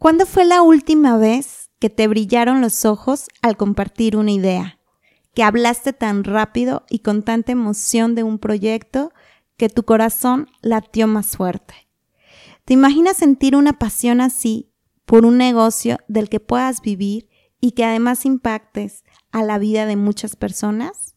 [0.00, 4.78] ¿Cuándo fue la última vez que te brillaron los ojos al compartir una idea?
[5.34, 9.12] Que hablaste tan rápido y con tanta emoción de un proyecto
[9.58, 11.74] que tu corazón latió más fuerte.
[12.64, 14.72] ¿Te imaginas sentir una pasión así
[15.04, 17.28] por un negocio del que puedas vivir
[17.60, 21.09] y que además impactes a la vida de muchas personas?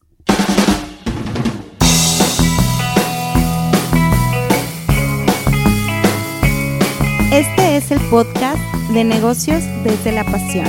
[7.32, 8.60] Este es el podcast
[8.92, 10.68] de negocios desde la pasión,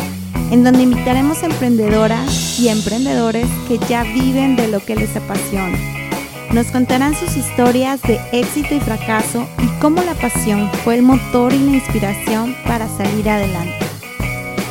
[0.52, 5.78] en donde invitaremos a emprendedoras y emprendedores que ya viven de lo que les apasiona.
[6.52, 11.54] Nos contarán sus historias de éxito y fracaso y cómo la pasión fue el motor
[11.54, 13.86] y la inspiración para salir adelante.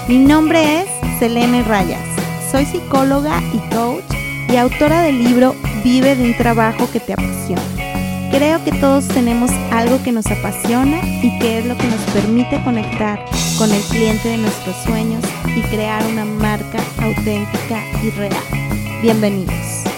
[0.09, 0.89] Mi nombre es
[1.19, 2.03] Selene Rayas,
[2.51, 4.03] soy psicóloga y coach
[4.49, 5.55] y autora del libro
[5.85, 7.84] Vive de un trabajo que te apasiona
[8.35, 12.61] Creo que todos tenemos algo que nos apasiona y que es lo que nos permite
[12.65, 13.25] conectar
[13.59, 15.23] con el cliente de nuestros sueños
[15.55, 18.35] y crear una marca auténtica y real.
[19.03, 19.94] Bienvenidos.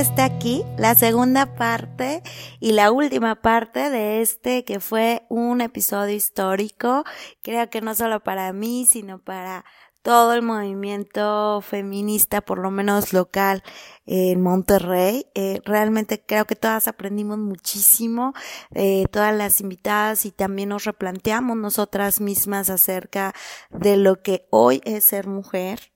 [0.00, 2.22] Está aquí la segunda parte
[2.60, 7.04] y la última parte de este que fue un episodio histórico.
[7.42, 9.64] Creo que no solo para mí, sino para
[10.00, 13.62] todo el movimiento feminista, por lo menos local
[14.06, 15.26] en Monterrey.
[15.34, 18.32] Eh, realmente creo que todas aprendimos muchísimo,
[18.74, 23.34] eh, todas las invitadas y también nos replanteamos nosotras mismas acerca
[23.70, 25.91] de lo que hoy es ser mujer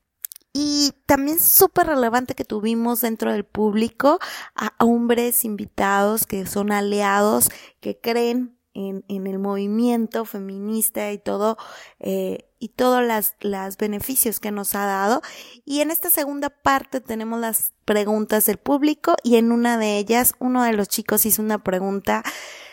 [0.59, 4.19] y también súper relevante que tuvimos dentro del público
[4.55, 11.59] a hombres invitados que son aliados, que creen en, en el movimiento feminista y todo,
[12.01, 13.05] eh, y todos
[13.43, 15.21] los beneficios que nos ha dado.
[15.67, 20.33] Y en esta segunda parte tenemos las preguntas del público y en una de ellas
[20.39, 22.23] uno de los chicos hizo una pregunta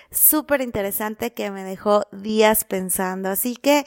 [0.09, 3.27] súper interesante que me dejó días pensando.
[3.27, 3.83] Así que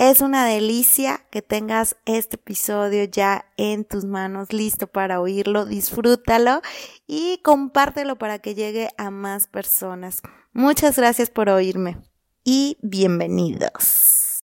[0.00, 6.62] es una delicia que tengas este episodio ya en tus manos, listo para oírlo, disfrútalo
[7.06, 10.22] y compártelo para que llegue a más personas.
[10.54, 11.98] Muchas gracias por oírme
[12.44, 14.40] y bienvenidos.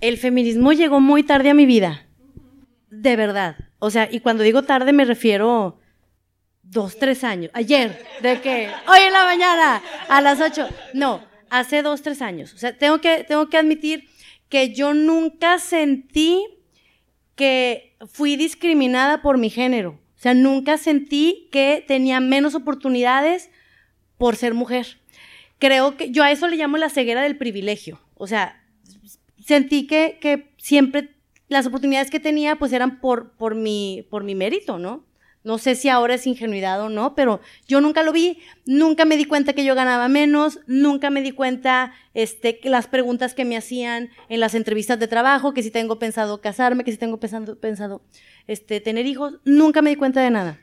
[0.00, 2.06] El feminismo llegó muy tarde a mi vida,
[2.88, 3.56] de verdad.
[3.80, 5.80] O sea, y cuando digo tarde me refiero
[6.62, 7.50] dos, tres años.
[7.52, 10.68] Ayer, de que hoy en la mañana, a las ocho.
[10.94, 11.20] No,
[11.50, 12.54] hace dos, tres años.
[12.54, 14.08] O sea, tengo que, tengo que admitir
[14.52, 16.44] que yo nunca sentí
[17.36, 19.92] que fui discriminada por mi género.
[20.14, 23.48] O sea, nunca sentí que tenía menos oportunidades
[24.18, 25.00] por ser mujer.
[25.58, 27.98] Creo que yo a eso le llamo la ceguera del privilegio.
[28.12, 28.62] O sea,
[29.42, 31.14] sentí que, que siempre
[31.48, 35.02] las oportunidades que tenía pues eran por, por, mi, por mi mérito, ¿no?
[35.44, 39.16] No sé si ahora es ingenuidad o no, pero yo nunca lo vi, nunca me
[39.16, 43.56] di cuenta que yo ganaba menos, nunca me di cuenta este, las preguntas que me
[43.56, 47.58] hacían en las entrevistas de trabajo, que si tengo pensado casarme, que si tengo pensado,
[47.58, 48.02] pensado
[48.46, 50.60] este, tener hijos, nunca me di cuenta de nada.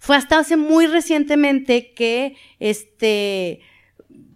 [0.00, 3.60] Fue hasta hace muy recientemente que este,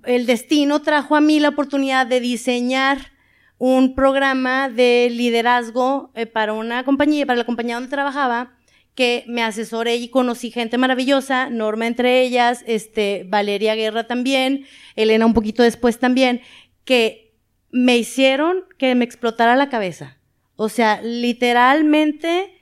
[0.05, 3.13] el destino trajo a mí la oportunidad de diseñar
[3.59, 8.59] un programa de liderazgo eh, para una compañía, para la compañía donde trabajaba,
[8.95, 14.67] que me asesoré y conocí gente maravillosa, Norma entre ellas, este, Valeria Guerra también,
[14.97, 16.43] Elena un poquito después también,
[16.85, 17.35] que
[17.71, 20.19] me hicieron que me explotara la cabeza.
[20.57, 22.53] O sea, literalmente,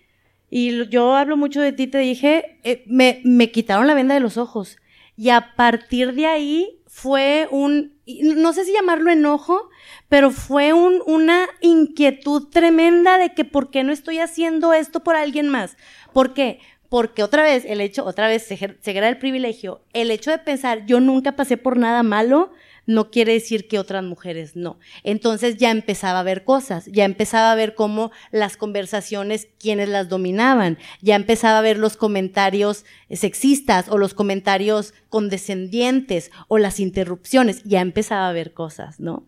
[0.51, 4.21] y yo hablo mucho de ti, te dije, eh, me, me quitaron la venda de
[4.21, 4.77] los ojos.
[5.17, 7.99] Y a partir de ahí fue un,
[8.37, 9.70] no sé si llamarlo enojo,
[10.09, 15.17] pero fue un, una inquietud tremenda de que por qué no estoy haciendo esto por
[15.17, 15.77] alguien más.
[16.13, 16.61] ¿Por qué?
[16.89, 20.99] Porque otra vez, el hecho, otra vez, ceguera el privilegio, el hecho de pensar, yo
[20.99, 22.51] nunca pasé por nada malo,
[22.87, 24.79] no quiere decir que otras mujeres no.
[25.05, 30.09] Entonces ya empezaba a ver cosas, ya empezaba a ver cómo las conversaciones, quienes las
[30.09, 37.63] dominaban, ya empezaba a ver los comentarios sexistas o los comentarios condescendientes o las interrupciones,
[37.63, 39.25] ya empezaba a ver cosas, ¿no?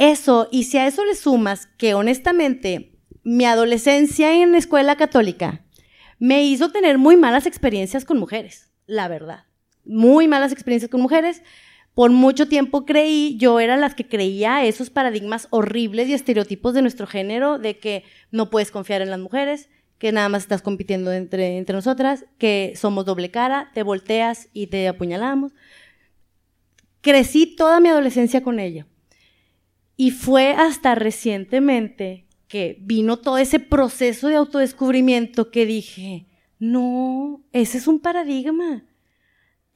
[0.00, 5.66] Eso, y si a eso le sumas que honestamente mi adolescencia en escuela católica,
[6.18, 9.44] me hizo tener muy malas experiencias con mujeres, la verdad.
[9.84, 11.42] Muy malas experiencias con mujeres.
[11.92, 16.80] Por mucho tiempo creí, yo era las que creía esos paradigmas horribles y estereotipos de
[16.80, 19.68] nuestro género, de que no puedes confiar en las mujeres,
[19.98, 24.68] que nada más estás compitiendo entre, entre nosotras, que somos doble cara, te volteas y
[24.68, 25.52] te apuñalamos.
[27.02, 28.86] Crecí toda mi adolescencia con ello.
[30.00, 36.26] Y fue hasta recientemente que vino todo ese proceso de autodescubrimiento que dije,
[36.58, 38.86] no, ese es un paradigma,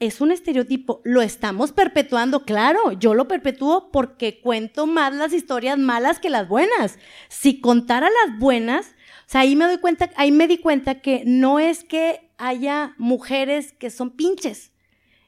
[0.00, 5.76] es un estereotipo, lo estamos perpetuando, claro, yo lo perpetúo porque cuento más las historias
[5.76, 6.98] malas que las buenas.
[7.28, 8.94] Si contara las buenas,
[9.26, 12.94] o sea, ahí me doy cuenta, ahí me di cuenta que no es que haya
[12.96, 14.72] mujeres que son pinches,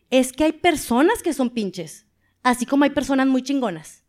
[0.08, 2.06] es que hay personas que son pinches,
[2.42, 4.05] así como hay personas muy chingonas,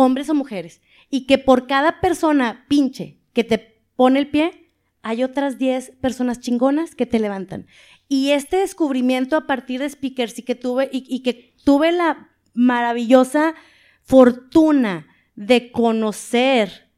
[0.00, 0.80] hombres o mujeres
[1.10, 6.40] y que por cada persona pinche que te pone el pie, hay otras 10 personas
[6.40, 7.66] chingonas que te levantan.
[8.08, 13.54] Y este descubrimiento a partir de speakers y que tuve, y, que tuve la maravillosa
[14.02, 15.06] fortuna
[15.36, 16.90] de conocer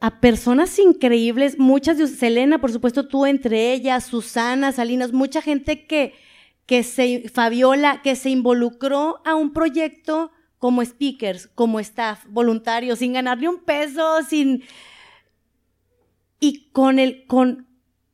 [0.00, 5.86] a personas increíbles, muchas de Selena, por supuesto, tú entre ellas, Susana, Salinas, mucha gente
[5.86, 6.14] que,
[6.66, 13.12] que se, Fabiola, que se involucró a un proyecto como speakers, como staff, voluntarios, sin
[13.12, 14.62] ganar ni un peso, sin...
[16.40, 17.66] Y con, el, con,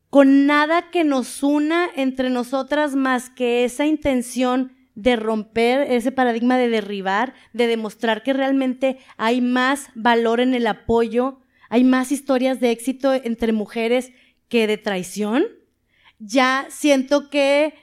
[0.09, 6.57] con nada que nos una entre nosotras más que esa intención de romper ese paradigma
[6.57, 12.61] de derribar, de demostrar que realmente hay más valor en el apoyo, hay más historias
[12.61, 14.13] de éxito entre mujeres
[14.49, 15.45] que de traición.
[16.19, 17.75] Ya siento que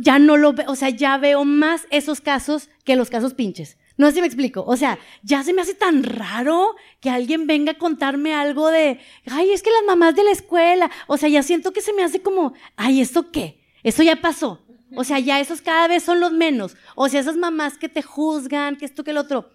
[0.00, 3.76] ya no lo veo, o sea, ya veo más esos casos que los casos pinches.
[3.96, 4.64] No sé si me explico.
[4.66, 9.00] O sea, ya se me hace tan raro que alguien venga a contarme algo de,
[9.26, 12.02] ay, es que las mamás de la escuela, o sea, ya siento que se me
[12.02, 13.62] hace como, ay, ¿eso qué?
[13.82, 14.66] Eso ya pasó.
[14.94, 16.76] O sea, ya esos cada vez son los menos.
[16.94, 19.50] O sea, esas mamás que te juzgan, que esto, que el otro,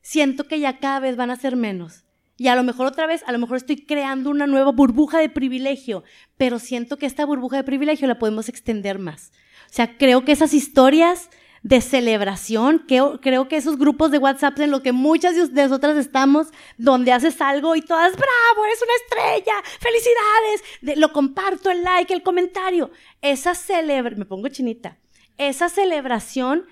[0.00, 2.04] siento que ya cada vez van a ser menos.
[2.36, 5.28] Y a lo mejor otra vez, a lo mejor estoy creando una nueva burbuja de
[5.28, 6.04] privilegio,
[6.38, 9.32] pero siento que esta burbuja de privilegio la podemos extender más.
[9.66, 11.28] O sea, creo que esas historias
[11.62, 12.84] de celebración.
[12.86, 16.48] Creo, que esos grupos de WhatsApp en los que muchas de nosotras estamos,
[16.78, 22.22] donde haces algo y todas, bravo, eres una estrella, felicidades, lo comparto, el like, el
[22.22, 22.90] comentario.
[23.20, 24.98] Esa celebración, me pongo chinita,
[25.38, 26.66] esa celebración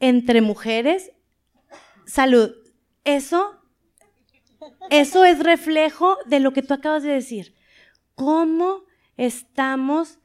[0.00, 1.12] entre mujeres,
[2.06, 2.54] salud,
[3.04, 3.60] eso,
[4.90, 7.54] eso es reflejo de lo que tú acabas de decir.
[8.14, 8.84] ¿Cómo
[9.16, 10.18] estamos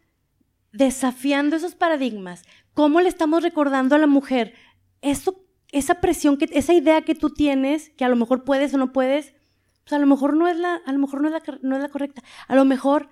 [0.71, 2.43] desafiando esos paradigmas?
[2.77, 4.53] ¿Cómo le estamos recordando a la mujer
[5.01, 8.77] eso, esa presión, que, esa idea que tú tienes, que a lo mejor puedes o
[8.77, 9.33] no puedes,
[9.83, 11.81] pues a lo mejor no es la, a lo mejor no es la, no es
[11.81, 12.21] la correcta.
[12.47, 13.09] A lo mejor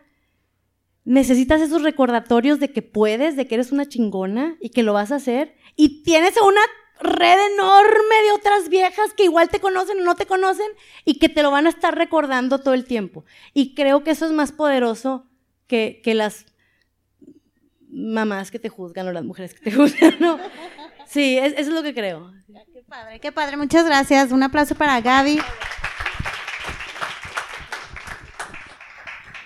[1.04, 5.12] necesitas esos recordatorios de que puedes, de que eres una chingona y que lo vas
[5.12, 5.56] a hacer.
[5.76, 6.62] Y tienes una
[7.00, 10.68] red enorme de otras viejas que igual te conocen o no te conocen
[11.06, 13.26] y que te lo van a estar recordando todo el tiempo.
[13.56, 15.26] Y creo que eso es más poderoso
[15.66, 16.46] que, que las
[17.96, 20.38] mamás que te juzgan o las mujeres que te juzgan, ¿no?
[21.08, 22.32] Sí, eso es lo que creo.
[22.74, 23.58] Qué padre, qué padre.
[23.58, 24.32] Muchas gracias.
[24.32, 25.40] Un aplauso para Gaby.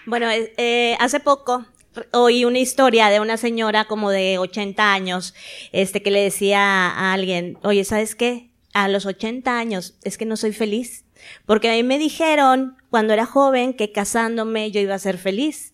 [0.05, 1.65] Bueno, eh, hace poco
[2.11, 5.33] oí una historia de una señora como de 80 años,
[5.71, 8.49] este, que le decía a alguien, oye, ¿sabes qué?
[8.73, 11.05] A los 80 años es que no soy feliz.
[11.45, 15.73] Porque a mí me dijeron cuando era joven que casándome yo iba a ser feliz.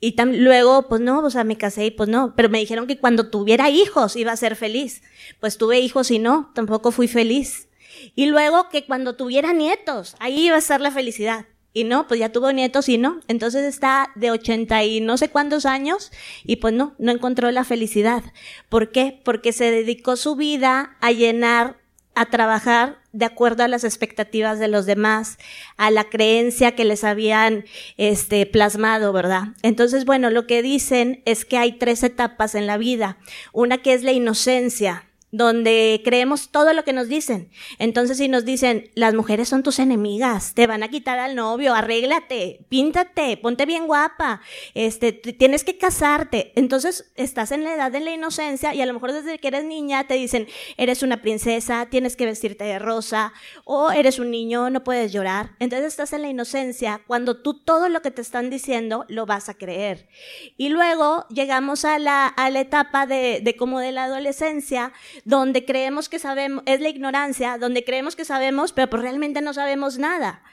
[0.00, 2.98] Y luego, pues no, o sea, me casé y pues no, pero me dijeron que
[2.98, 5.02] cuando tuviera hijos iba a ser feliz.
[5.40, 7.68] Pues tuve hijos y no, tampoco fui feliz.
[8.14, 11.46] Y luego que cuando tuviera nietos, ahí iba a estar la felicidad.
[11.72, 13.20] Y no, pues ya tuvo nietos y no.
[13.28, 16.10] Entonces está de 80 y no sé cuántos años
[16.44, 18.22] y pues no, no encontró la felicidad.
[18.68, 19.20] ¿Por qué?
[19.24, 21.78] Porque se dedicó su vida a llenar
[22.14, 25.38] a trabajar de acuerdo a las expectativas de los demás,
[25.78, 27.64] a la creencia que les habían
[27.96, 29.54] este, plasmado, ¿verdad?
[29.62, 33.16] Entonces, bueno, lo que dicen es que hay tres etapas en la vida.
[33.54, 35.05] Una que es la inocencia,
[35.36, 37.50] donde creemos todo lo que nos dicen.
[37.78, 41.74] Entonces, si nos dicen, las mujeres son tus enemigas, te van a quitar al novio,
[41.74, 44.40] arréglate, píntate, ponte bien guapa,
[44.74, 46.52] este, tienes que casarte.
[46.56, 49.64] Entonces, estás en la edad de la inocencia y a lo mejor desde que eres
[49.64, 53.32] niña te dicen, eres una princesa, tienes que vestirte de rosa,
[53.64, 55.50] o eres un niño, no puedes llorar.
[55.58, 59.48] Entonces, estás en la inocencia cuando tú todo lo que te están diciendo lo vas
[59.48, 60.08] a creer.
[60.56, 64.92] Y luego llegamos a la, a la etapa de, de como de la adolescencia,
[65.26, 69.52] donde creemos que sabemos, es la ignorancia, donde creemos que sabemos, pero pues realmente no
[69.52, 70.44] sabemos nada.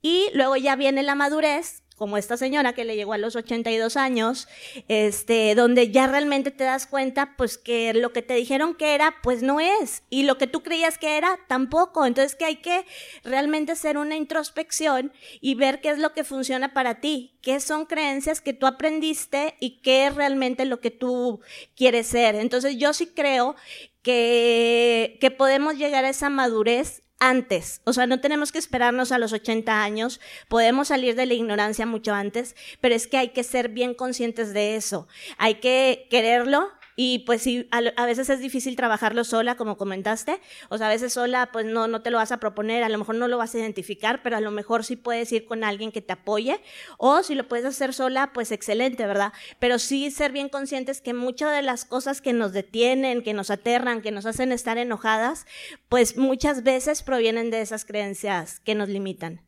[0.00, 3.96] Y luego ya viene la madurez, como esta señora que le llegó a los 82
[3.96, 4.48] años,
[4.88, 9.16] este, donde ya realmente te das cuenta, pues que lo que te dijeron que era,
[9.22, 12.04] pues no es, y lo que tú creías que era, tampoco.
[12.06, 12.84] Entonces que hay que
[13.22, 17.86] realmente hacer una introspección y ver qué es lo que funciona para ti, qué son
[17.86, 21.40] creencias que tú aprendiste y qué es realmente lo que tú
[21.76, 22.34] quieres ser.
[22.34, 23.54] Entonces yo sí creo
[24.02, 29.18] que, que podemos llegar a esa madurez antes, o sea, no tenemos que esperarnos a
[29.18, 33.44] los 80 años, podemos salir de la ignorancia mucho antes, pero es que hay que
[33.44, 38.76] ser bien conscientes de eso, hay que quererlo, y pues sí, a, veces es difícil
[38.76, 40.40] trabajarlo sola, como comentaste.
[40.68, 42.98] O sea, a veces sola, pues no, no te lo vas a proponer, a lo
[42.98, 45.90] mejor no lo vas a identificar, pero a lo mejor sí puedes ir con alguien
[45.90, 46.60] que te apoye.
[46.98, 49.32] O si lo puedes hacer sola, pues excelente, ¿verdad?
[49.58, 53.50] Pero sí ser bien conscientes que muchas de las cosas que nos detienen, que nos
[53.50, 55.46] aterran, que nos hacen estar enojadas,
[55.88, 59.40] pues muchas veces provienen de esas creencias que nos limitan.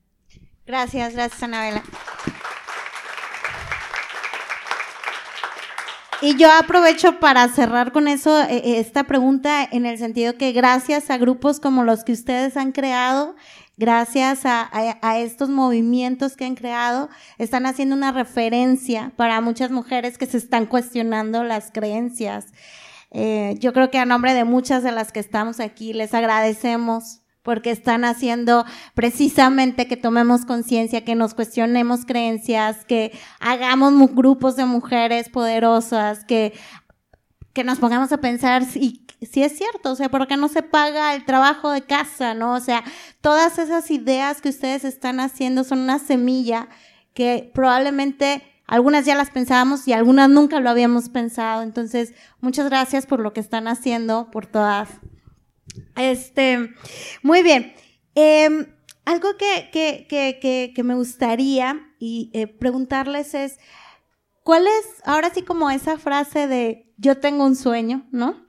[0.67, 1.85] Gracias, gracias, Anabela.
[6.23, 10.53] Y yo aprovecho para cerrar con eso eh, eh, esta pregunta en el sentido que
[10.53, 13.37] gracias a grupos como los que ustedes han creado,
[13.77, 14.71] gracias a,
[15.19, 20.65] estos movimientos que han creado, están haciendo una referencia para muchas mujeres que se están
[20.65, 22.47] cuestionando las creencias.
[23.11, 27.21] Eh, yo creo que a nombre de muchas de las que estamos aquí les agradecemos
[27.47, 34.65] porque están haciendo precisamente que tomemos conciencia, que nos cuestionemos creencias, que hagamos grupos de
[34.65, 36.55] mujeres poderosas, que,
[37.53, 40.65] que nos pongamos a pensar si, si es cierto, o sea, ¿por qué no se
[40.65, 42.53] paga el trabajo de casa, no?
[42.53, 42.83] O sea,
[43.21, 46.67] todas esas ideas que ustedes están haciendo son una semilla
[47.15, 51.63] que probablemente algunas ya las pensábamos y algunas nunca lo habíamos pensado.
[51.63, 54.89] Entonces, muchas gracias por lo que están haciendo, por todas
[55.97, 56.75] este,
[57.23, 57.75] muy bien.
[58.15, 58.67] Em,
[59.05, 63.59] algo que, que, que, que, me gustaría y eh, preguntarles es,
[64.43, 68.47] ¿cuál es ahora sí como esa frase de yo tengo un sueño, ¿no?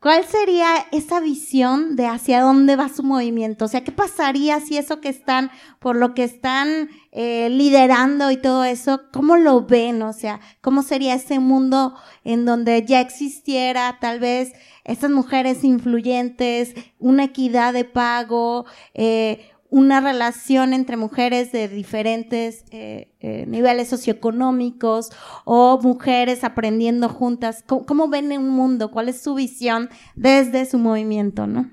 [0.00, 3.66] ¿Cuál sería esa visión de hacia dónde va su movimiento?
[3.66, 8.38] O sea, ¿qué pasaría si eso que están, por lo que están eh, liderando y
[8.38, 10.00] todo eso, cómo lo ven?
[10.00, 11.94] O sea, ¿cómo sería ese mundo
[12.24, 20.00] en donde ya existiera tal vez estas mujeres influyentes, una equidad de pago, eh, una
[20.00, 25.10] relación entre mujeres de diferentes eh, eh, niveles socioeconómicos
[25.44, 27.64] o mujeres aprendiendo juntas.
[27.66, 28.90] ¿Cómo, ven un mundo?
[28.90, 31.70] ¿Cuál es su visión desde su movimiento, no?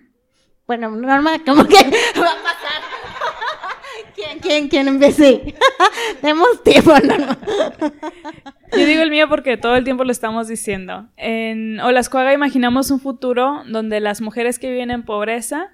[0.68, 1.76] Bueno, normal, como que
[2.22, 2.67] va a pasar.
[4.48, 5.56] ¿Quién, quién, empiece?
[6.22, 7.38] Tenemos tiempo, no.
[8.72, 11.10] Yo digo el mío porque todo el tiempo lo estamos diciendo.
[11.18, 15.72] En Olascuaga imaginamos un futuro donde las mujeres que viven en pobreza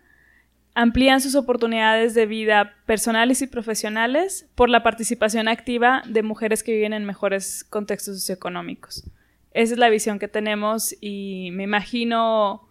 [0.74, 6.74] amplían sus oportunidades de vida personales y profesionales por la participación activa de mujeres que
[6.74, 9.04] viven en mejores contextos socioeconómicos.
[9.52, 12.68] Esa es la visión que tenemos y me imagino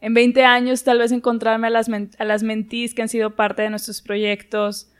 [0.00, 3.62] en 20 años tal vez encontrarme a las, a las mentís que han sido parte
[3.62, 4.91] de nuestros proyectos,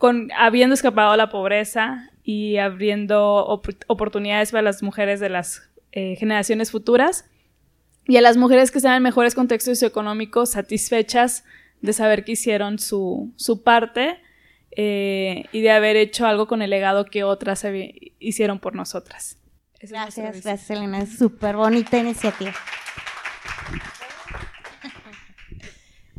[0.00, 3.44] con, habiendo escapado a la pobreza y abriendo
[3.86, 7.26] oportunidades para las mujeres de las eh, generaciones futuras
[8.06, 11.44] y a las mujeres que están en mejores contextos socioeconómicos satisfechas
[11.82, 14.18] de saber que hicieron su, su parte
[14.70, 17.66] eh, y de haber hecho algo con el legado que otras
[18.18, 19.36] hicieron por nosotras.
[19.82, 22.54] gracias, gracias Elena, es súper bonita iniciativa.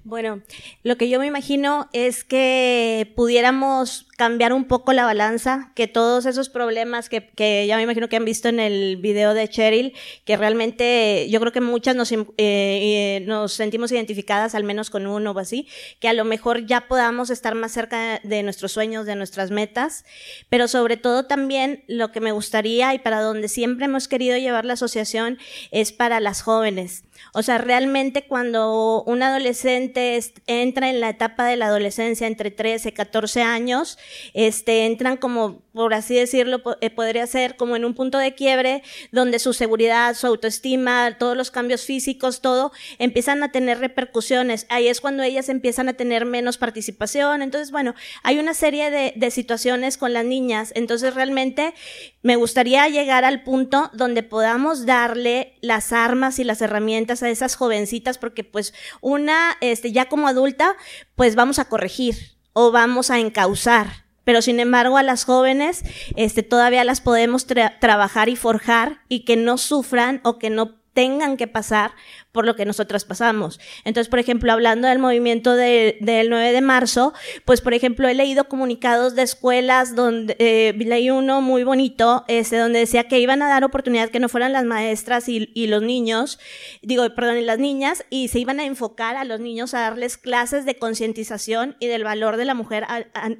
[0.03, 0.41] Bueno,
[0.83, 6.27] lo que yo me imagino es que pudiéramos cambiar un poco la balanza, que todos
[6.27, 9.95] esos problemas que, que, ya me imagino que han visto en el video de Cheryl,
[10.25, 15.07] que realmente yo creo que muchas nos, eh, eh, nos sentimos identificadas al menos con
[15.07, 15.67] uno o así,
[15.99, 20.05] que a lo mejor ya podamos estar más cerca de nuestros sueños, de nuestras metas,
[20.49, 24.65] pero sobre todo también lo que me gustaría y para donde siempre hemos querido llevar
[24.65, 25.39] la asociación
[25.71, 27.05] es para las jóvenes.
[27.33, 32.89] O sea, realmente cuando un adolescente entra en la etapa de la adolescencia entre 13
[32.89, 33.97] y 14 años,
[34.33, 38.83] este, entran como, por así decirlo, eh, podría ser como en un punto de quiebre
[39.11, 44.65] donde su seguridad, su autoestima, todos los cambios físicos, todo, empiezan a tener repercusiones.
[44.69, 47.41] Ahí es cuando ellas empiezan a tener menos participación.
[47.41, 50.71] Entonces, bueno, hay una serie de, de situaciones con las niñas.
[50.75, 51.73] Entonces, realmente
[52.21, 57.55] me gustaría llegar al punto donde podamos darle las armas y las herramientas a esas
[57.55, 60.75] jovencitas, porque pues una, este, ya como adulta,
[61.15, 62.15] pues vamos a corregir
[62.53, 64.05] o vamos a encauzar.
[64.23, 65.83] Pero sin embargo, a las jóvenes,
[66.15, 71.37] este, todavía las podemos trabajar y forjar y que no sufran o que no tengan
[71.37, 71.91] que pasar
[72.31, 73.59] por lo que nosotras pasamos.
[73.83, 77.13] Entonces, por ejemplo, hablando del movimiento del 9 de marzo,
[77.45, 82.57] pues, por ejemplo, he leído comunicados de escuelas donde eh, leí uno muy bonito, este,
[82.57, 85.81] donde decía que iban a dar oportunidad que no fueran las maestras y, y los
[85.81, 86.39] niños,
[86.81, 90.17] digo, perdón, y las niñas, y se iban a enfocar a los niños a darles
[90.17, 92.85] clases de concientización y del valor de la mujer,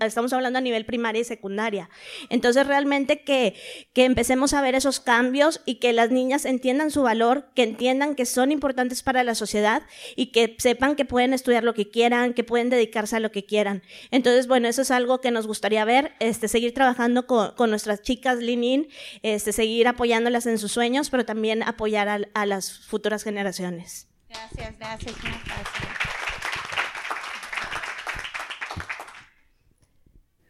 [0.01, 1.89] estamos hablando a nivel primaria y secundaria.
[2.29, 3.55] Entonces, realmente que,
[3.93, 8.15] que empecemos a ver esos cambios y que las niñas entiendan su valor, que entiendan
[8.15, 9.83] que son importantes importantes para la sociedad
[10.15, 13.45] y que sepan que pueden estudiar lo que quieran, que pueden dedicarse a lo que
[13.45, 13.83] quieran.
[14.09, 18.01] Entonces, bueno, eso es algo que nos gustaría ver, este, seguir trabajando con, con nuestras
[18.01, 18.87] chicas Linin,
[19.21, 24.07] este, seguir apoyándolas en sus sueños, pero también apoyar a, a las futuras generaciones.
[24.29, 25.67] Gracias, gracias, gracias.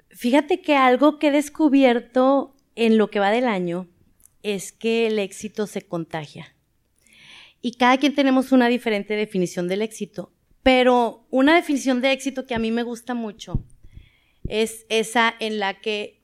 [0.09, 3.87] Fíjate que algo que he descubierto en lo que va del año
[4.43, 6.55] es que el éxito se contagia.
[7.61, 12.55] Y cada quien tenemos una diferente definición del éxito, pero una definición de éxito que
[12.55, 13.63] a mí me gusta mucho
[14.47, 16.21] es esa en la que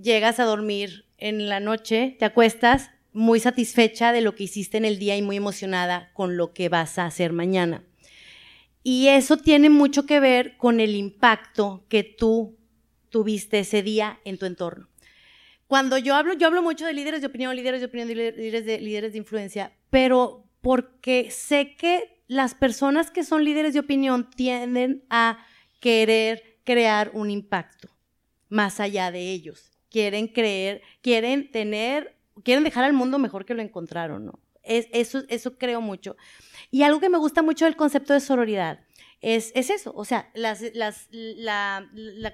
[0.00, 4.84] llegas a dormir en la noche, te acuestas muy satisfecha de lo que hiciste en
[4.84, 7.84] el día y muy emocionada con lo que vas a hacer mañana.
[8.82, 12.56] Y eso tiene mucho que ver con el impacto que tú
[13.10, 14.88] tuviste ese día en tu entorno.
[15.66, 18.80] Cuando yo hablo, yo hablo mucho de líderes de opinión, líderes de opinión, líderes de,
[18.80, 25.04] líderes de influencia, pero porque sé que las personas que son líderes de opinión tienden
[25.10, 25.38] a
[25.80, 27.88] querer crear un impacto
[28.48, 29.72] más allá de ellos.
[29.90, 34.30] Quieren creer, quieren tener, quieren dejar al mundo mejor que lo encontraron.
[34.62, 36.16] Es, eso, eso creo mucho.
[36.70, 38.80] Y algo que me gusta mucho del concepto de sororidad
[39.20, 40.54] es, eso, o sea, la,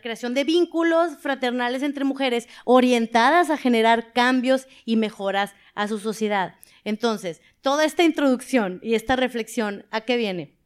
[0.01, 6.55] creación de vínculos fraternales entre mujeres orientadas a generar cambios y mejoras a su sociedad.
[6.87, 10.57] Entonces, toda esta introducción y esta reflexión, ¿a qué viene?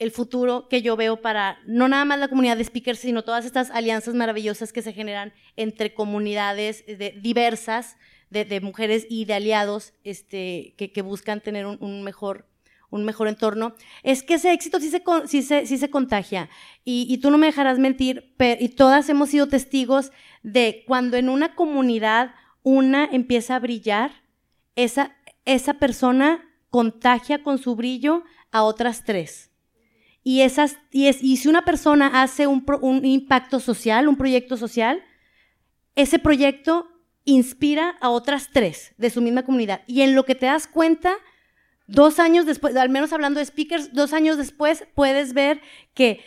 [0.00, 3.44] El futuro que yo veo para no nada más la comunidad de speakers, sino todas
[3.44, 7.96] estas alianzas maravillosas que se generan entre comunidades de, diversas
[8.28, 12.48] de, mujeres y de aliados este, que, buscan tener un, mejor
[12.90, 16.48] un mejor entorno, es que ese éxito sí se, sí se, sí se contagia.
[16.84, 20.10] Y, tú no me dejarás mentir, y todas hemos sido testigos
[20.42, 24.23] de cuando en una comunidad una empieza a brillar,
[24.76, 29.50] esa, esa persona contagia con su brillo a otras tres.
[30.22, 34.56] Y, esas, y, es, y si una persona hace un, un impacto social, un proyecto
[34.56, 35.02] social,
[35.96, 36.88] ese proyecto
[37.24, 39.82] inspira a otras tres de su misma comunidad.
[39.86, 41.16] Y en lo que te das cuenta,
[41.86, 45.60] Dos años después, al menos hablando de speakers, dos años después puedes ver
[45.92, 46.20] que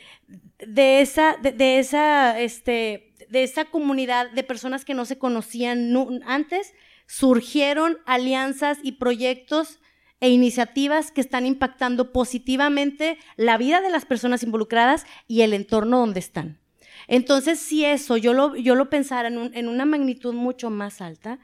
[0.60, 5.95] de esa, de, esa, este, de esa comunidad de personas que no se conocían
[6.26, 6.74] antes,
[7.08, 9.80] surgieron alianzas y proyectos
[10.20, 16.00] e iniciativas que están impactando positivamente la vida de las personas involucradas y el entorno
[16.00, 16.60] donde están.
[17.08, 21.39] Entonces, si eso yo lo, yo lo pensara en, en una magnitud mucho más alta,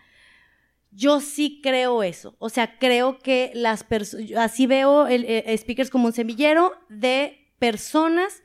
[0.95, 2.36] yo sí creo eso.
[2.39, 7.52] O sea, creo que las personas, así veo el, eh, speakers como un semillero de
[7.60, 8.43] personas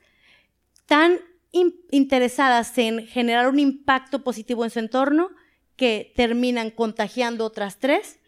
[0.85, 1.19] tan
[1.51, 5.31] interesadas en generar un impacto positivo en su entorno
[5.79, 8.19] que terminan contagiando otras tres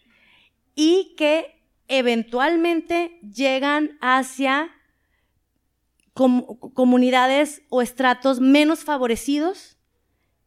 [0.73, 4.71] y que eventualmente llegan hacia
[6.13, 9.75] comunidades o estratos menos favorecidos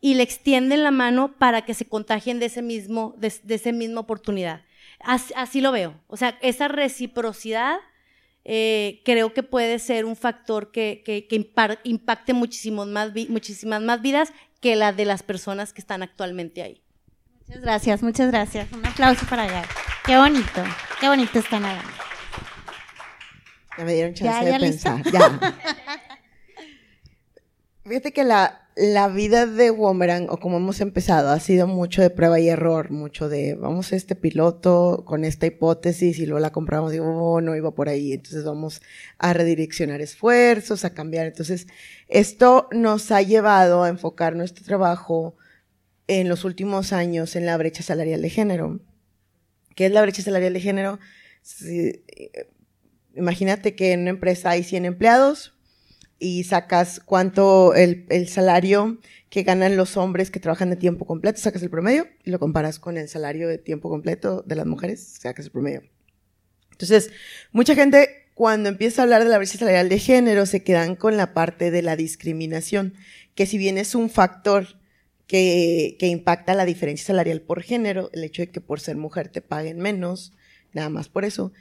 [0.00, 4.00] y le extienden la mano para que se contagien de ese mismo, de, esa misma
[4.00, 4.62] oportunidad.
[5.00, 6.00] Así, lo veo.
[6.06, 7.76] O sea, esa reciprocidad
[8.44, 11.26] eh, creo que puede ser un factor que, que,
[11.84, 16.83] impacte más, muchísimas más vidas que la de las personas que están actualmente ahí.
[17.46, 18.72] Muchas gracias, muchas gracias.
[18.72, 19.64] Un aplauso para allá.
[20.06, 20.62] Qué bonito,
[21.00, 21.82] qué bonito está nada.
[23.76, 25.02] Ya me dieron chance de pensar.
[25.10, 25.38] Ya.
[27.84, 32.08] Fíjate que la, la vida de Womerang, o como hemos empezado, ha sido mucho de
[32.08, 36.50] prueba y error, mucho de vamos a este piloto con esta hipótesis y luego la
[36.50, 38.80] compramos y digo, oh, no iba por ahí, entonces vamos
[39.18, 41.26] a redireccionar esfuerzos, a cambiar.
[41.26, 41.66] Entonces,
[42.08, 45.36] esto nos ha llevado a enfocar nuestro trabajo
[46.06, 48.80] en los últimos años en la brecha salarial de género.
[49.74, 50.98] ¿Qué es la brecha salarial de género?
[53.14, 55.54] imagínate que en una empresa hay 100 empleados,
[56.18, 61.38] y sacas cuánto el, el, salario que ganan los hombres que trabajan de tiempo completo,
[61.38, 65.18] sacas el promedio y lo comparas con el salario de tiempo completo de las mujeres,
[65.20, 65.82] sacas el promedio.
[66.70, 67.10] Entonces,
[67.52, 71.16] mucha gente cuando empieza a hablar de la brecha salarial de género se quedan con
[71.16, 72.94] la parte de la discriminación,
[73.34, 74.78] que si bien es un factor
[75.26, 79.28] que, que impacta la diferencia salarial por género, el hecho de que por ser mujer
[79.28, 80.32] te paguen menos,
[80.72, 81.52] nada más por eso,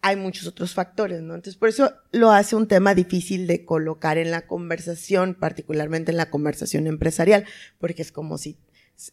[0.00, 1.34] hay muchos otros factores, ¿no?
[1.34, 6.16] Entonces, por eso lo hace un tema difícil de colocar en la conversación, particularmente en
[6.16, 7.44] la conversación empresarial,
[7.78, 8.58] porque es como si,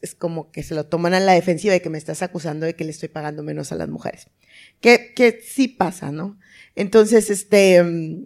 [0.01, 2.75] es como que se lo toman a la defensiva de que me estás acusando de
[2.75, 4.27] que le estoy pagando menos a las mujeres.
[4.79, 6.37] Que, que sí pasa, ¿no?
[6.75, 8.25] Entonces, este, mm,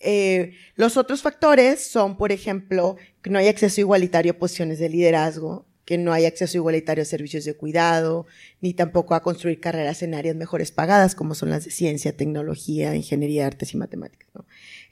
[0.00, 4.88] eh, los otros factores son, por ejemplo, que no hay acceso igualitario a posiciones de
[4.88, 8.26] liderazgo, que no hay acceso igualitario a servicios de cuidado,
[8.60, 12.94] ni tampoco a construir carreras en áreas mejores pagadas, como son las de ciencia, tecnología,
[12.94, 14.28] ingeniería, artes y matemáticas.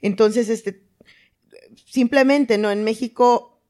[0.01, 0.81] Entonces, este,
[1.85, 2.71] simplemente, ¿no?
[2.71, 3.61] En México,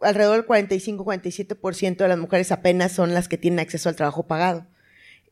[0.00, 4.66] alrededor del 45-47% de las mujeres apenas son las que tienen acceso al trabajo pagado,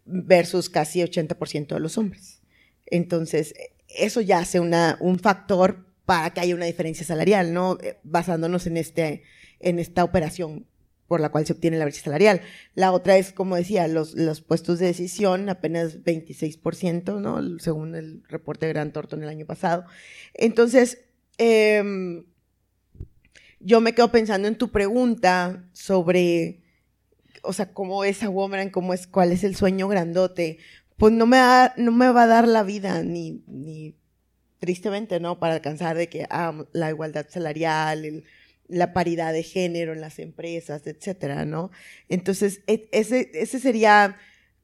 [0.05, 2.41] versus casi 80% de los hombres.
[2.87, 3.55] Entonces,
[3.97, 7.79] eso ya hace un factor para que haya una diferencia salarial, ¿no?
[7.83, 9.23] Eh, Basándonos en este
[9.61, 10.67] en esta operación
[11.13, 12.41] por la cual se obtiene la brecha salarial.
[12.75, 17.59] La otra es, como decía, los, puestos de decisión, apenas 26%, ¿no?
[17.59, 19.85] Según el reporte de Grant Thornton el año pasado.
[20.33, 21.05] Entonces,
[21.37, 22.25] eh,
[23.61, 26.63] yo me quedo pensando en tu pregunta sobre,
[27.43, 30.59] o sea, cómo es a Woman, cómo es, cuál es el sueño grandote.
[31.03, 33.97] Pues no me, da, no me va a dar la vida, ni, ni
[34.61, 35.41] tristemente, ¿no?
[35.41, 38.25] Para alcanzar de que ah, la igualdad salarial, el,
[38.69, 41.73] la paridad de género en las empresas, etcétera, ¿no?
[42.09, 44.17] Entonces, e, ese, ese sería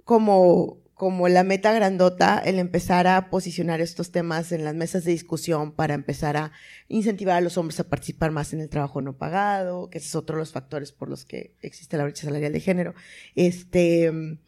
[0.04, 5.10] como, como la meta grandota, el empezar a posicionar estos temas en las mesas de
[5.10, 6.52] discusión para empezar a
[6.86, 10.14] incentivar a los hombres a participar más en el trabajo no pagado, que ese es
[10.14, 12.94] otro de los factores por los que existe la brecha salarial de género,
[13.34, 14.38] este,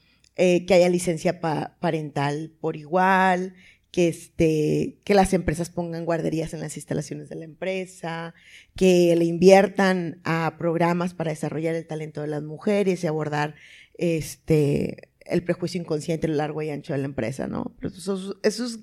[0.42, 3.52] eh, que haya licencia parental por igual,
[3.90, 8.32] que, este, que las empresas pongan guarderías en las instalaciones de la empresa,
[8.74, 13.54] que le inviertan a programas para desarrollar el talento de las mujeres y abordar
[13.98, 17.76] este, el prejuicio inconsciente a lo largo y ancho de la empresa, ¿no?
[17.82, 18.78] Eso, es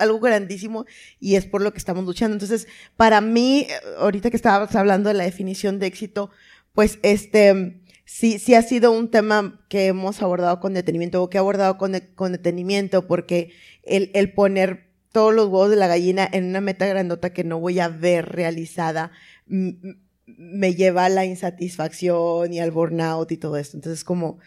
[0.00, 0.84] algo grandísimo
[1.18, 2.34] y es por lo que estamos luchando.
[2.34, 2.68] Entonces,
[2.98, 3.66] para mí,
[3.96, 6.30] ahorita que estabas hablando de la definición de éxito,
[6.74, 11.36] pues este, sí, sí ha sido un tema que hemos abordado con detenimiento o que
[11.36, 16.26] he abordado con, con detenimiento porque el, el poner todos los huevos de la gallina
[16.32, 19.12] en una meta grandota que no voy a ver realizada
[19.46, 23.76] me lleva a la insatisfacción y al burnout y todo esto.
[23.76, 24.38] Entonces, como,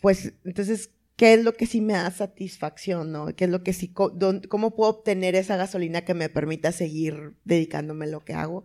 [0.00, 3.34] pues, entonces, ¿qué es lo que sí me da satisfacción, no?
[3.36, 8.06] ¿Qué es lo que sí, cómo puedo obtener esa gasolina que me permita seguir dedicándome
[8.06, 8.64] a lo que hago?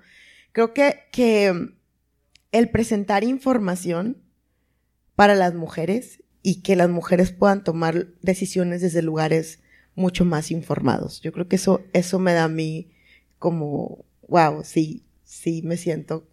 [0.52, 1.74] Creo que, que
[2.52, 4.18] el presentar información
[5.16, 9.60] para las mujeres y que las mujeres puedan tomar decisiones desde lugares
[9.96, 11.22] mucho más informados.
[11.22, 12.92] Yo creo que eso, eso me da a mí
[13.38, 16.28] como, wow, sí, sí me siento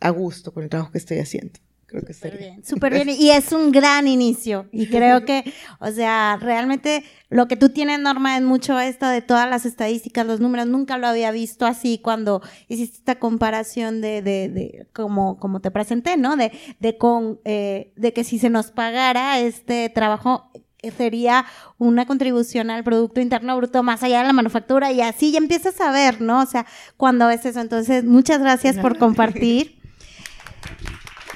[0.00, 1.58] a gusto con el trabajo que estoy haciendo.
[1.94, 3.08] Creo que súper bien, súper bien.
[3.08, 4.66] Y es un gran inicio.
[4.72, 5.44] Y creo que,
[5.78, 10.26] o sea, realmente lo que tú tienes, Norma, es mucho esto de todas las estadísticas,
[10.26, 10.66] los números.
[10.66, 15.70] Nunca lo había visto así cuando hiciste esta comparación de, de, de como, como te
[15.70, 16.34] presenté, ¿no?
[16.34, 20.50] De, de, con, eh, de que si se nos pagara este trabajo,
[20.90, 21.46] sería
[21.78, 25.80] una contribución al Producto Interno Bruto más allá de la manufactura y así ya empiezas
[25.80, 26.42] a ver, ¿no?
[26.42, 27.60] O sea, cuando ves eso.
[27.60, 29.84] Entonces, muchas gracias por compartir.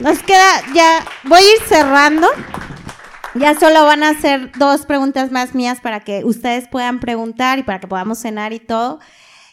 [0.00, 2.28] Nos queda ya, voy a ir cerrando.
[3.34, 7.62] Ya solo van a hacer dos preguntas más mías para que ustedes puedan preguntar y
[7.62, 9.00] para que podamos cenar y todo.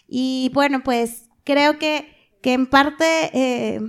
[0.07, 3.79] Y bueno, pues creo que, que en parte eh,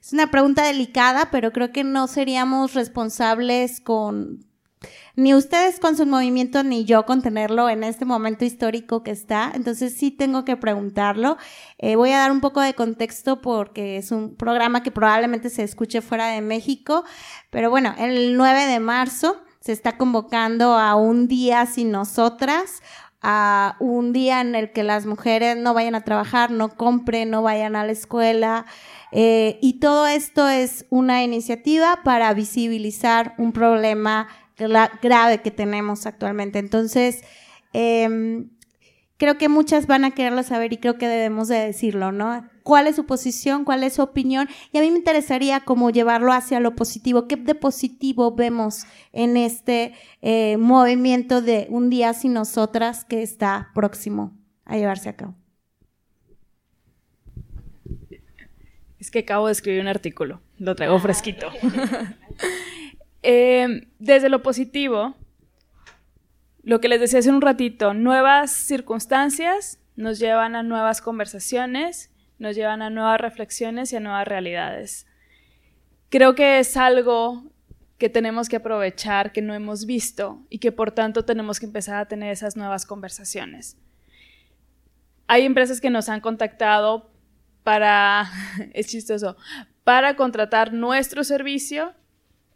[0.00, 4.44] es una pregunta delicada, pero creo que no seríamos responsables con
[5.16, 9.52] ni ustedes con sus movimientos ni yo con tenerlo en este momento histórico que está.
[9.54, 11.36] Entonces sí tengo que preguntarlo.
[11.78, 15.62] Eh, voy a dar un poco de contexto porque es un programa que probablemente se
[15.62, 17.04] escuche fuera de México.
[17.50, 22.82] Pero bueno, el 9 de marzo se está convocando a un día sin nosotras
[23.22, 27.42] a un día en el que las mujeres no vayan a trabajar, no compren, no
[27.42, 28.64] vayan a la escuela.
[29.12, 34.28] Eh, y todo esto es una iniciativa para visibilizar un problema
[34.60, 36.58] grave que tenemos actualmente.
[36.58, 37.22] Entonces,
[37.72, 38.50] em,
[39.20, 42.48] creo que muchas van a quererlo saber y creo que debemos de decirlo, ¿no?
[42.62, 43.64] ¿Cuál es su posición?
[43.64, 44.48] ¿Cuál es su opinión?
[44.72, 47.28] Y a mí me interesaría como llevarlo hacia lo positivo.
[47.28, 49.92] ¿Qué de positivo vemos en este
[50.22, 55.34] eh, movimiento de un día sin nosotras que está próximo a llevarse a cabo?
[58.98, 61.48] Es que acabo de escribir un artículo, lo traigo fresquito.
[63.22, 65.14] Eh, desde lo positivo,
[66.62, 72.56] lo que les decía hace un ratito, nuevas circunstancias nos llevan a nuevas conversaciones, nos
[72.56, 75.06] llevan a nuevas reflexiones y a nuevas realidades.
[76.08, 77.44] Creo que es algo
[77.98, 81.96] que tenemos que aprovechar, que no hemos visto y que por tanto tenemos que empezar
[81.96, 83.76] a tener esas nuevas conversaciones.
[85.26, 87.10] Hay empresas que nos han contactado
[87.62, 88.30] para,
[88.72, 89.36] es chistoso,
[89.84, 91.94] para contratar nuestro servicio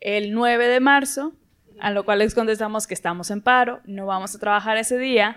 [0.05, 1.33] el 9 de marzo,
[1.81, 5.37] a lo cual les contestamos que estamos en paro, no vamos a trabajar ese día,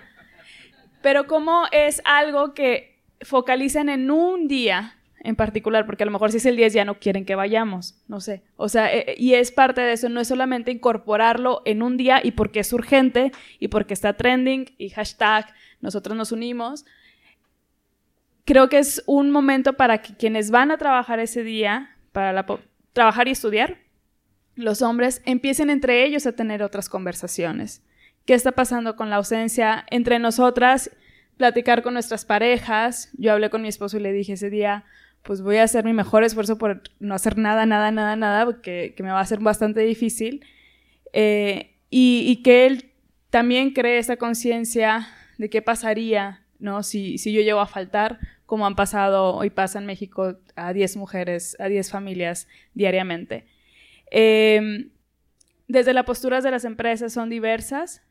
[1.02, 6.32] pero como es algo que focalizan en un día en particular, porque a lo mejor
[6.32, 8.44] si es el 10 ya no quieren que vayamos, no sé.
[8.56, 12.22] O sea, eh, y es parte de eso, no es solamente incorporarlo en un día
[12.24, 15.48] y porque es urgente y porque está trending y hashtag,
[15.82, 16.86] nosotros nos unimos.
[18.46, 22.46] Creo que es un momento para que quienes van a trabajar ese día, para
[22.94, 23.78] trabajar y estudiar,
[24.58, 27.84] los hombres empiecen entre ellos a tener otras conversaciones.
[28.26, 30.91] ¿Qué está pasando con la ausencia entre nosotras?
[31.38, 33.10] Platicar con nuestras parejas.
[33.17, 34.84] Yo hablé con mi esposo y le dije ese día,
[35.22, 38.93] pues voy a hacer mi mejor esfuerzo por no hacer nada, nada, nada, nada, porque
[38.98, 40.43] que me va a ser bastante difícil.
[41.13, 42.91] Eh, y, que él
[43.30, 46.84] también cree esa conciencia de qué pasaría, ¿no?
[46.84, 50.98] Si, si yo llego a faltar, como han pasado hoy pasa en México a 10
[50.98, 53.46] mujeres, a 10 familias diariamente.
[54.12, 54.89] Eh,
[55.67, 58.02] desde las posturas de las empresas son diversas.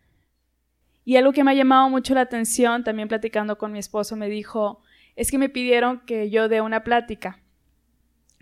[1.04, 4.28] Y algo que me ha llamado mucho la atención, también platicando con mi esposo, me
[4.28, 4.82] dijo,
[5.14, 7.40] es que me pidieron que yo dé una plática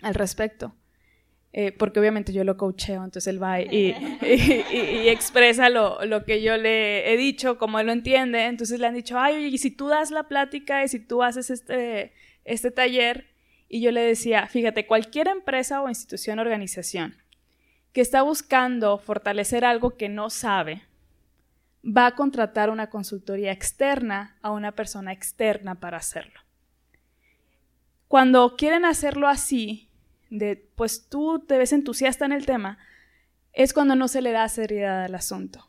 [0.01, 0.75] al respecto.
[1.53, 3.95] Eh, porque obviamente yo lo coacheo, entonces él va y,
[5.07, 8.45] expresa lo, que yo le he dicho, como él lo entiende.
[8.45, 11.23] Entonces le han dicho, ay, oye, y si tú das la plática y si tú
[11.23, 12.11] haces este,
[12.43, 13.27] este taller,
[13.69, 17.15] y yo le decía, fíjate, cualquier empresa o institución, organización
[17.95, 20.81] que está buscando fortalecer algo que no sabe,
[21.81, 26.41] va a contratar una consultoría externa a una persona externa para hacerlo.
[28.09, 29.87] Cuando quieren hacerlo así,
[30.29, 32.79] de pues tú te ves entusiasta en el tema,
[33.53, 35.65] es cuando no se le da seriedad al asunto.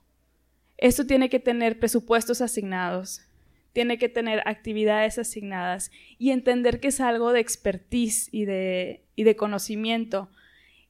[0.78, 3.20] Esto tiene que tener presupuestos asignados,
[3.72, 9.22] tiene que tener actividades asignadas y entender que es algo de expertise y de, y
[9.22, 10.28] de conocimiento.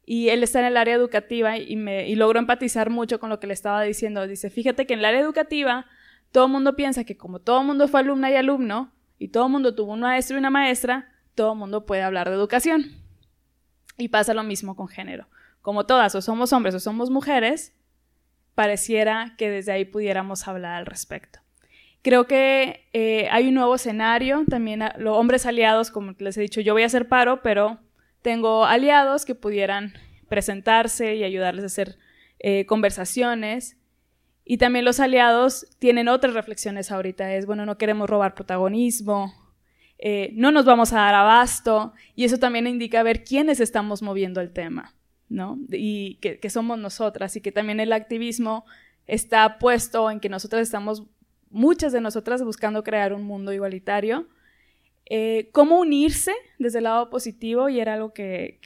[0.09, 3.55] Y él está en el área educativa y, logro empatizar mucho con lo que le
[3.55, 4.27] estaba diciendo.
[4.29, 5.87] Dice, fíjate que en el área educativa
[6.31, 9.47] todo el mundo piensa que como todo el mundo fue alumna y alumno y todo
[9.47, 12.85] el mundo tuvo un maestro y una maestra, todo el mundo puede hablar de educación.
[13.99, 15.27] Y pasa lo mismo con género.
[15.61, 17.75] Como todas, o somos hombres o somos mujeres,
[18.55, 21.41] pareciera que desde ahí pudiéramos hablar al respecto.
[22.03, 26.61] Creo que eh, hay un nuevo escenario, también los hombres aliados, como les he dicho,
[26.61, 27.81] yo voy a hacer paro, pero
[28.27, 29.93] tengo aliados que pudieran
[30.29, 31.97] presentarse y ayudarles a hacer
[32.41, 33.77] eh, conversaciones.
[34.45, 39.33] Y también los aliados tienen otras reflexiones ahorita, es, bueno, no queremos robar protagonismo,
[39.99, 44.41] eh, no nos vamos a dar abasto y eso también indica ver quiénes estamos moviendo
[44.41, 44.97] el tema,
[45.29, 45.61] ¿no?
[45.71, 48.65] Y que, somos nosotras y que también el activismo
[49.07, 51.05] está puesto en que nosotras estamos,
[51.49, 54.27] muchas de nosotras, buscando crear un mundo igualitario.
[55.09, 57.69] Eh, ¿Cómo unirse desde el lado positivo?
[57.69, 58.59] Y era algo que,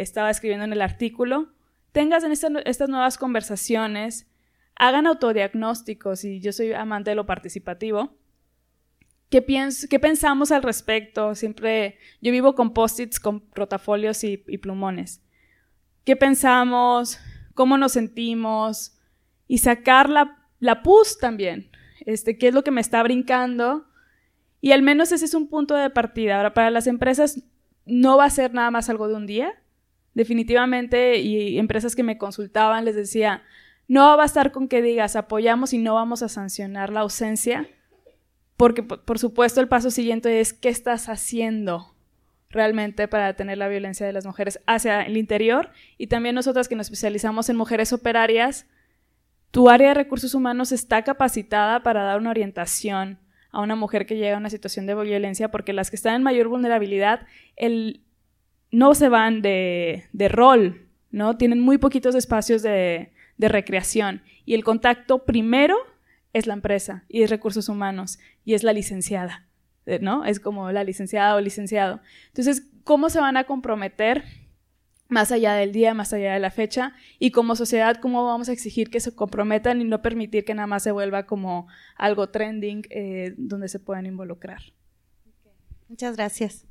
[0.00, 1.52] estaba escribiendo en el artículo.
[1.92, 4.30] Tengas en estas nuevas conversaciones,
[4.76, 8.16] hagan autodiagnósticos, y yo soy amante de lo participativo,
[9.30, 9.46] ¿Qué,
[9.88, 11.36] ¿Qué pensamos al respecto?
[11.36, 15.22] Siempre, yo vivo con post-its, con rotafolios y, plumones.
[16.04, 17.18] ¿Qué pensamos?
[17.54, 18.98] ¿Cómo nos sentimos?
[19.46, 21.70] Y sacar la, la pus también.
[22.04, 23.86] Este, ¿Qué es lo que me está brincando?
[24.60, 26.36] Y al menos ese es un punto de partida.
[26.36, 27.42] Ahora, para las empresas
[27.86, 29.54] no va a ser nada más algo de un día.
[30.14, 33.42] Definitivamente, y empresas que me consultaban les decía,
[33.88, 37.68] no va a bastar con que digas apoyamos y no vamos a sancionar la ausencia
[38.60, 41.94] porque, por supuesto, el paso siguiente es qué estás haciendo
[42.50, 46.76] realmente para detener la violencia de las mujeres hacia el interior y también nosotras que
[46.76, 48.66] nos especializamos en mujeres operarias,
[49.50, 53.18] tu área de recursos humanos está capacitada para dar una orientación
[53.52, 56.22] a una mujer que llega a una situación de violencia porque las que están en
[56.22, 58.02] mayor vulnerabilidad el,
[58.70, 61.36] no se van de, de rol, ¿no?
[61.36, 65.76] Tienen muy poquitos espacios de, de recreación y el contacto primero
[66.32, 69.46] es la empresa y es recursos humanos y es la licenciada,
[70.00, 70.24] ¿no?
[70.24, 72.00] Es como la licenciada o licenciado.
[72.28, 74.24] Entonces, ¿cómo se van a comprometer
[75.10, 76.94] más allá del día, más allá de la fecha?
[77.18, 80.66] Y como sociedad, ¿cómo vamos a exigir que se comprometan y no permitir que nada
[80.66, 84.60] más se vuelva como algo trending eh, donde se puedan involucrar?
[85.88, 86.66] Muchas gracias.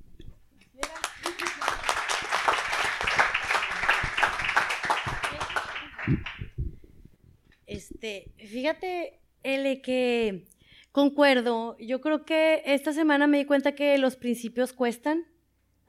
[7.67, 10.45] Este, fíjate, L, que
[10.91, 11.77] concuerdo.
[11.77, 15.25] Yo creo que esta semana me di cuenta que los principios cuestan.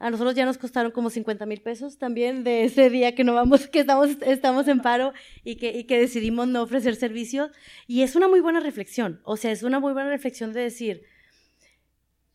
[0.01, 3.35] A nosotros ya nos costaron como 50 mil pesos también de ese día que no
[3.35, 7.51] vamos, que estamos, estamos en paro y que, y que decidimos no ofrecer servicios.
[7.85, 9.21] Y es una muy buena reflexión.
[9.23, 11.03] O sea, es una muy buena reflexión de decir,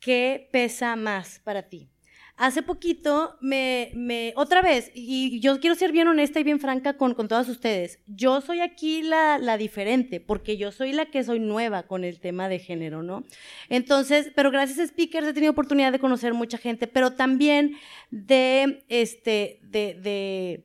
[0.01, 1.91] ¿qué pesa más para ti?
[2.39, 6.99] Hace poquito me, me, otra vez, y yo quiero ser bien honesta y bien franca
[6.99, 7.99] con, con todas ustedes.
[8.07, 12.21] Yo soy aquí la, la diferente, porque yo soy la que soy nueva con el
[12.21, 13.25] tema de género, ¿no?
[13.71, 17.77] Entonces, pero gracias a speakers he tenido oportunidad de conocer mucha gente, pero también
[18.11, 20.65] de, este, de, de,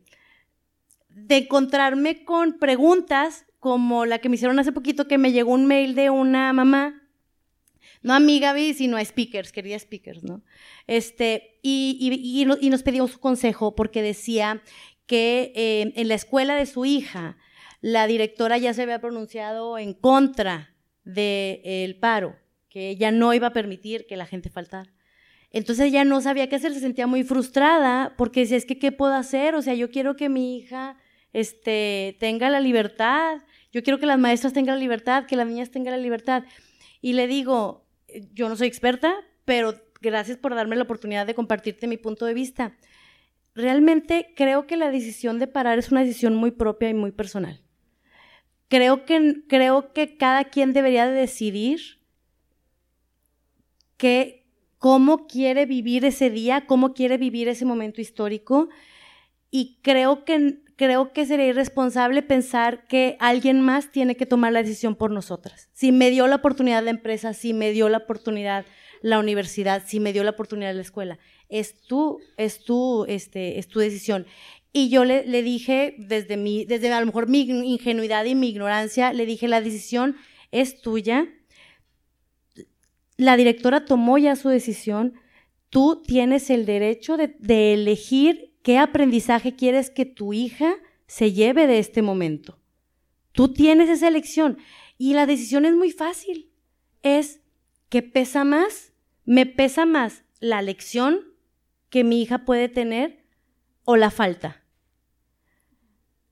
[1.07, 5.67] de encontrarme con preguntas como la que me hicieron hace poquito, que me llegó un
[5.67, 7.00] mail de una mamá
[8.03, 10.43] no a mí, Gaby, sino a speakers, quería speakers, ¿no?
[10.87, 14.63] Este, y, y, y, nos pidió su consejo porque decía
[15.05, 17.37] que eh, en la escuela de su hija,
[17.81, 22.35] la directora ya se había pronunciado en contra del paro,
[22.69, 24.91] que ella no iba a permitir que la gente faltara.
[25.51, 28.91] Entonces ella no sabía qué hacer, se sentía muy frustrada porque decía, es que, ¿qué
[28.91, 29.55] puedo hacer?
[29.55, 30.97] O sea, yo quiero que mi hija
[31.33, 33.39] este, tenga la libertad,
[33.73, 36.43] yo quiero que las maestras tengan la libertad, que las niñas tengan la libertad.
[37.01, 37.85] Y le digo,
[38.33, 42.33] yo no soy experta, pero gracias por darme la oportunidad de compartirte mi punto de
[42.33, 42.75] vista.
[43.53, 47.61] Realmente creo que la decisión de parar es una decisión muy propia y muy personal.
[48.67, 51.99] Creo que, creo que cada quien debería de decidir
[53.97, 54.41] que,
[54.81, 58.69] cómo quiere vivir ese día, cómo quiere vivir ese momento histórico.
[59.51, 64.63] Y creo que creo que sería irresponsable pensar que alguien más tiene que tomar la
[64.63, 65.69] decisión por nosotras.
[65.73, 68.65] Si me dio la oportunidad la empresa, si me dio la oportunidad
[69.01, 73.67] la universidad, si me dio la oportunidad la escuela, es tu, es tu, este, es
[73.67, 74.25] tu decisión.
[74.73, 78.49] Y yo le, le dije, desde mi, desde a lo mejor mi ingenuidad y mi
[78.49, 80.15] ignorancia, le dije, la decisión
[80.51, 81.27] es tuya.
[83.17, 85.13] La directora tomó ya su decisión.
[85.69, 90.75] Tú tienes el derecho de, de elegir ¿Qué aprendizaje quieres que tu hija
[91.07, 92.59] se lleve de este momento?
[93.31, 94.57] Tú tienes esa elección
[94.97, 96.51] y la decisión es muy fácil.
[97.01, 97.41] Es
[97.89, 98.93] que pesa más,
[99.25, 101.19] me pesa más la lección
[101.89, 103.25] que mi hija puede tener
[103.83, 104.63] o la falta.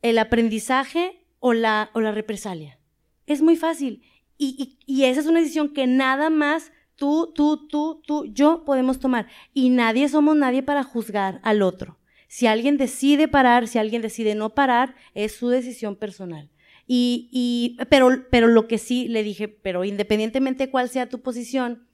[0.02, 2.80] El aprendizaje o la, o la represalia.
[3.26, 4.04] Es muy fácil.
[4.38, 8.64] Y, y, y esa es una decisión que nada más tú, tú, tú, tú, yo
[8.66, 9.28] podemos tomar.
[9.54, 11.99] Y nadie somos nadie para juzgar al otro.
[12.30, 16.52] Si alguien decide parar, si alguien decide no parar, es su decisión personal.
[16.86, 21.22] Y, y, pero, pero lo que sí le dije, pero independientemente de cuál sea tu
[21.22, 21.88] posición,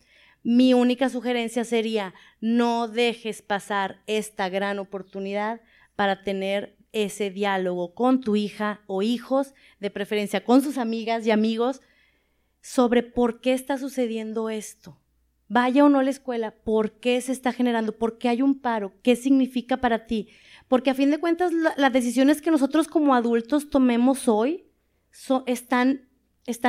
[0.43, 5.61] mi única sugerencia sería no dejes pasar esta gran oportunidad
[5.95, 11.31] para tener ese diálogo con tu hija o hijos, de preferencia con sus amigas y
[11.31, 11.81] amigos,
[12.61, 14.99] sobre por qué está sucediendo esto
[15.47, 17.97] vaya o no a la escuela, ¿por qué se está generando?
[17.97, 18.93] ¿Por qué hay un paro?
[19.03, 20.29] ¿Qué significa para ti?
[20.67, 24.65] Porque a fin de cuentas las decisiones que nosotros como adultos tomemos hoy
[25.45, 26.07] están,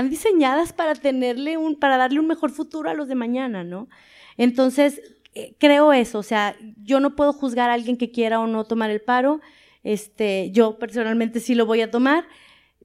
[0.08, 3.88] diseñadas para tenerle para darle un mejor futuro a los de mañana, ¿no?
[4.36, 5.00] Entonces,
[5.34, 8.64] eh, creo eso, o sea, yo no puedo juzgar a alguien que quiera o no
[8.64, 9.40] tomar el paro,
[9.82, 12.26] este, yo personalmente sí lo voy a tomar,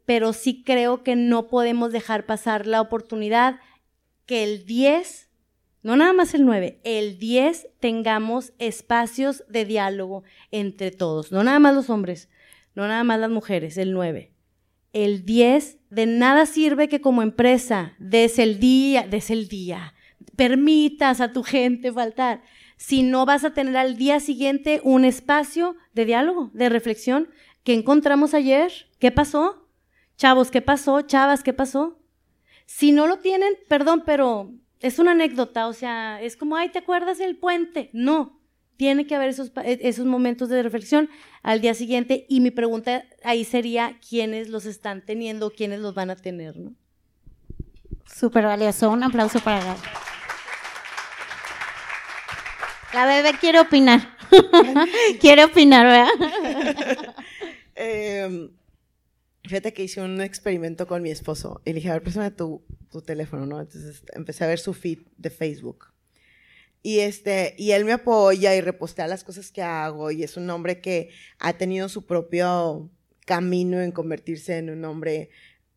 [0.06, 3.60] pero sí creo que no podemos dejar pasar la oportunidad
[4.26, 5.31] que el 10
[5.84, 11.60] no nada más el 9, el 10 tengamos espacios de diálogo entre todos, no nada
[11.60, 12.30] más los hombres,
[12.76, 14.32] no nada más las mujeres, el 9.
[14.94, 19.94] El 10, de nada sirve que como empresa des el día, des el día,
[20.36, 22.42] permitas a tu gente faltar,
[22.82, 27.30] si no vas a tener al día siguiente un espacio de diálogo, de reflexión.
[27.64, 28.72] ¿Qué encontramos ayer?
[28.98, 29.68] ¿Qué pasó?
[30.18, 31.02] Chavos, ¿qué pasó?
[31.02, 32.00] Chavas, ¿qué pasó?
[32.66, 36.80] Si no lo tienen, perdón, pero es una anécdota, o sea, es como, ay, ¿te
[36.80, 37.90] acuerdas del puente?
[37.94, 38.40] No,
[38.78, 41.10] tiene que haber esos, e, esos momentos de reflexión
[41.44, 46.10] al día siguiente y mi pregunta ahí sería, ¿quiénes los están teniendo, quiénes los van
[46.10, 46.58] a tener?
[46.58, 46.74] ¿no?
[48.06, 49.80] Súper valioso, un aplauso para Gaby.
[52.94, 54.18] La bebé quiere opinar.
[55.22, 57.16] quiere opinar, ¿verdad?
[57.76, 58.50] eh,
[59.52, 62.64] Fíjate que hice un experimento con mi esposo y le dije, a ver, préstame tu,
[62.90, 63.60] tu teléfono, ¿no?
[63.60, 65.88] Entonces empecé a ver su feed de Facebook.
[66.82, 70.50] Y, este, y él me apoya y repostea las cosas que hago y es un
[70.50, 72.90] hombre que ha tenido su propio
[73.26, 75.32] camino en convertirse en un hombre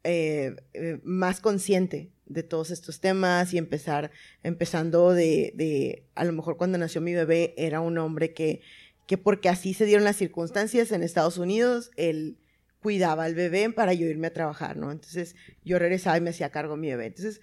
[0.04, 4.12] eh, eh, más consciente de todos estos temas y empezar,
[4.44, 8.60] empezando de, de, a lo mejor cuando nació mi bebé era un hombre que,
[9.08, 12.38] que porque así se dieron las circunstancias en Estados Unidos, él
[12.84, 14.92] cuidaba al bebé para yo irme a trabajar, ¿no?
[14.92, 17.06] Entonces yo regresaba y me hacía cargo mi bebé.
[17.06, 17.40] Entonces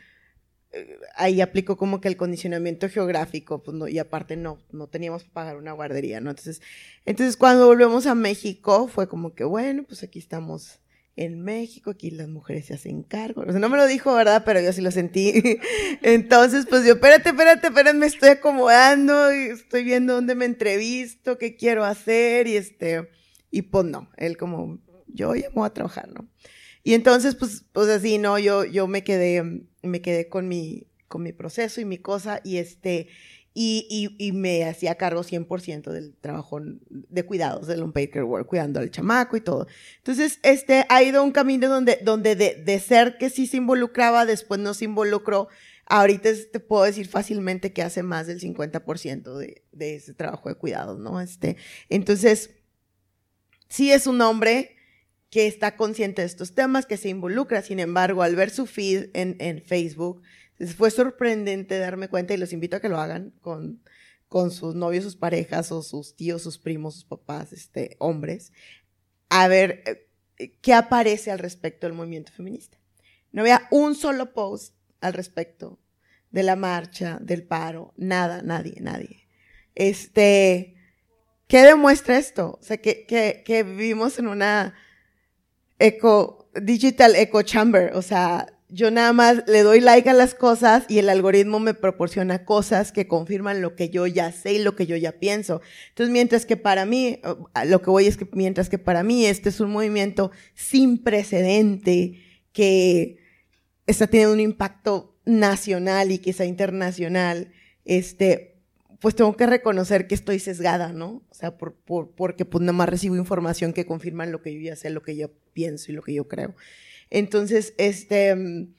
[0.72, 5.32] eh, ahí aplicó como que el condicionamiento geográfico, pues y aparte no, no teníamos que
[5.32, 6.30] pagar una guardería, ¿no?
[6.30, 6.62] Entonces,
[7.08, 10.80] entonces cuando volvemos a México fue como que, bueno, pues aquí estamos
[11.16, 13.42] en México, aquí las mujeres se hacen cargo.
[13.42, 14.44] O sea, no me lo dijo, ¿verdad?
[14.46, 15.34] Pero yo sí lo sentí.
[16.04, 21.56] Entonces, pues yo, espérate, espérate, espérate, me estoy acomodando, estoy viendo dónde me entrevisto, qué
[21.56, 23.10] quiero hacer, y este,
[23.50, 24.80] y pues no, él como,
[25.14, 26.28] yo ya me voy a trabajar, ¿no?
[26.84, 28.40] Y entonces, pues, pues así, ¿no?
[28.40, 32.58] Yo, yo me quedé, me quedé con mi, con mi proceso y mi cosa, y
[32.58, 33.08] este,
[33.54, 38.48] y, y, y, me hacía cargo 100% del trabajo de cuidados del home care work,
[38.48, 39.68] cuidando al chamaco y todo.
[39.98, 44.26] Entonces, este, ha ido un camino donde, donde de, de ser que sí se involucraba,
[44.26, 45.50] después no se involucró.
[45.86, 50.56] Ahorita te puedo decir fácilmente que hace más del 50% de, de ese trabajo de
[50.56, 51.20] cuidados, ¿no?
[51.20, 51.58] Este,
[51.90, 52.52] entonces,
[53.68, 54.78] sí es un hombre
[55.32, 57.64] que está consciente de estos temas, que se involucra.
[57.64, 60.22] Sin embargo, al ver su feed en, en Facebook,
[60.78, 63.82] fue sorprendente darme cuenta y los invito a que lo hagan con,
[64.28, 68.52] con sus novios, sus parejas o sus tíos, sus primos, sus papás, este, hombres,
[69.30, 69.84] a ver
[70.38, 72.78] eh, qué aparece al respecto del movimiento feminista.
[73.32, 75.80] No había un solo post al respecto
[76.30, 79.30] de la marcha, del paro, nada, nadie, nadie.
[79.76, 80.76] Este,
[81.48, 82.60] ¿qué demuestra esto?
[82.60, 84.76] O sea, que, que, que vivimos en una
[85.82, 90.86] eco, digital echo chamber, o sea, yo nada más le doy like a las cosas
[90.88, 94.78] y el algoritmo me proporciona cosas que confirman lo que yo ya sé y lo
[94.78, 95.62] que yo ya pienso.
[95.90, 97.20] Entonces, mientras que para mí,
[97.66, 102.22] lo que voy es que mientras que para mí este es un movimiento sin precedente
[102.54, 103.18] que
[103.88, 107.52] está teniendo un impacto nacional y quizá internacional,
[107.84, 108.51] este,
[109.02, 111.24] pues tengo que reconocer que estoy sesgada, ¿no?
[111.30, 114.62] O sea, por, por, porque pues nada más recibo información que confirma lo que yo
[114.62, 116.56] ya sé, lo que yo pienso y lo que yo creo.
[117.10, 118.74] Entonces, este, mm,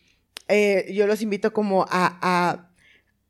[0.46, 2.70] eh, yo los invito como a, a,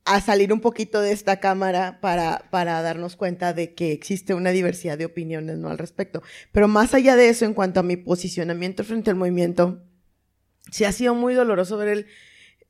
[0.05, 4.51] a, salir un poquito de esta cámara para, para darnos cuenta de que existe una
[4.51, 5.71] diversidad de opiniones ¿no?
[5.71, 6.23] al respecto.
[6.53, 9.83] Pero más allá de eso, en cuanto a mi posicionamiento frente al movimiento,
[10.71, 12.07] sí ha sido muy doloroso ver el,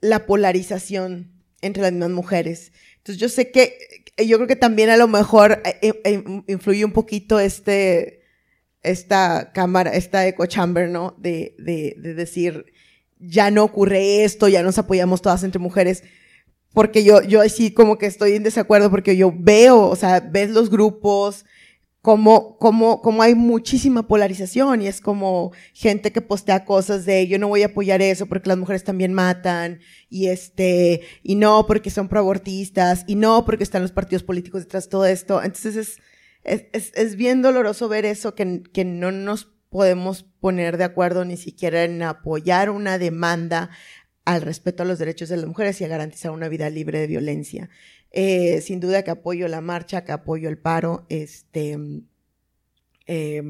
[0.00, 2.72] la polarización entre las mismas mujeres.
[2.98, 3.78] Entonces yo sé que,
[4.18, 8.22] yo creo que también a lo mejor eh, eh, influye un poquito este,
[8.82, 11.16] esta cámara, esta echo chamber, ¿no?
[11.18, 12.66] De, de, de decir,
[13.18, 16.02] ya no ocurre esto, ya nos apoyamos todas entre mujeres.
[16.72, 20.50] Porque yo, yo así como que estoy en desacuerdo porque yo veo, o sea, ves
[20.50, 21.44] los grupos,
[22.03, 27.38] como, como, como hay muchísima polarización y es como gente que postea cosas de yo
[27.38, 29.78] no voy a apoyar eso porque las mujeres también matan
[30.11, 34.84] y este, y no porque son proabortistas y no porque están los partidos políticos detrás
[34.84, 35.42] de todo esto.
[35.44, 35.76] Entonces
[36.42, 41.24] es, es, es, bien doloroso ver eso, que, que no nos podemos poner de acuerdo
[41.24, 43.70] ni siquiera en apoyar una demanda
[44.24, 47.07] al respeto a los derechos de las mujeres y a garantizar una vida libre de
[47.07, 47.70] violencia.
[48.12, 51.78] Eh, sin duda que apoyo la marcha, que apoyo el paro, este,
[53.06, 53.42] eh,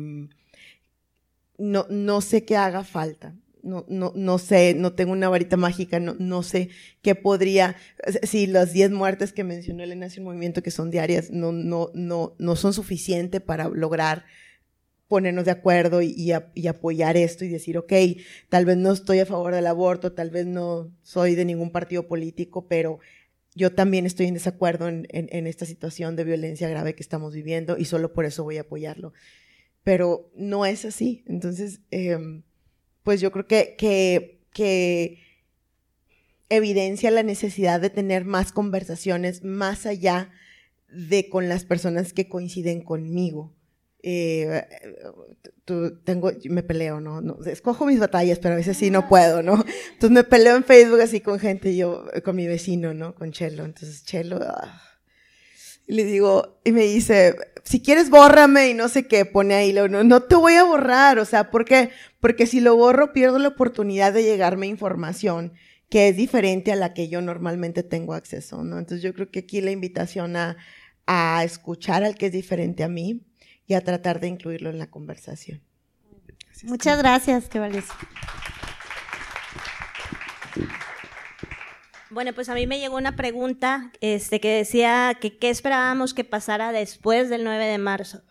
[1.59, 3.35] no, no sé qué haga falta.
[3.63, 7.77] No, no, no sé, no tengo una varita mágica, no, no sé qué podría,
[8.25, 11.93] si las 10 muertes que mencionó Elena hace un movimiento que son diarias no, no,
[11.95, 14.25] no, no son suficientes para lograr
[15.07, 17.93] ponernos de acuerdo y, y, apoyar esto y decir, ok,
[18.49, 22.09] tal vez no estoy a favor del aborto, tal vez no soy de ningún partido
[22.09, 22.99] político, pero
[23.55, 25.07] yo también estoy en desacuerdo en,
[25.47, 29.13] esta situación de violencia grave que estamos viviendo y solo por eso voy a apoyarlo.
[29.85, 31.25] Pero no es así.
[31.27, 32.19] Entonces, eh,
[33.03, 35.19] pues yo creo que
[36.49, 40.31] evidencia la necesidad de tener más conversaciones más allá
[40.89, 43.55] de con las personas que coinciden conmigo.
[44.05, 44.67] Eh,
[46.05, 47.21] tengo, me peleo, ¿no?
[47.21, 47.39] ¿no?
[47.47, 49.65] Escojo mis batallas, pero a veces sí no puedo, ¿no?
[49.93, 53.15] Entonces me peleo en Facebook así con gente, yo, con mi vecino, ¿no?
[53.15, 53.65] Con Chelo.
[53.65, 54.83] Entonces Chelo, ah,
[55.87, 59.73] y le digo, y me dice, si quieres bórrame y no sé qué, pone ahí,
[59.73, 61.91] no, no te voy a borrar, o sea, ¿por qué?
[62.21, 65.53] Porque si lo borro pierdo la oportunidad de llegarme información
[65.89, 68.79] que es diferente a la que yo normalmente tengo acceso, ¿no?
[68.79, 70.57] Entonces yo creo que aquí la invitación a,
[71.07, 73.27] a escuchar al que es diferente a mí
[73.73, 75.63] y a tratar de incluirlo en la conversación.
[76.65, 77.95] Muchas gracias, qué valioso.
[82.11, 86.25] Bueno, pues a mí me llegó una pregunta este, que decía que qué esperábamos que
[86.25, 88.23] pasara después del 9 de marzo.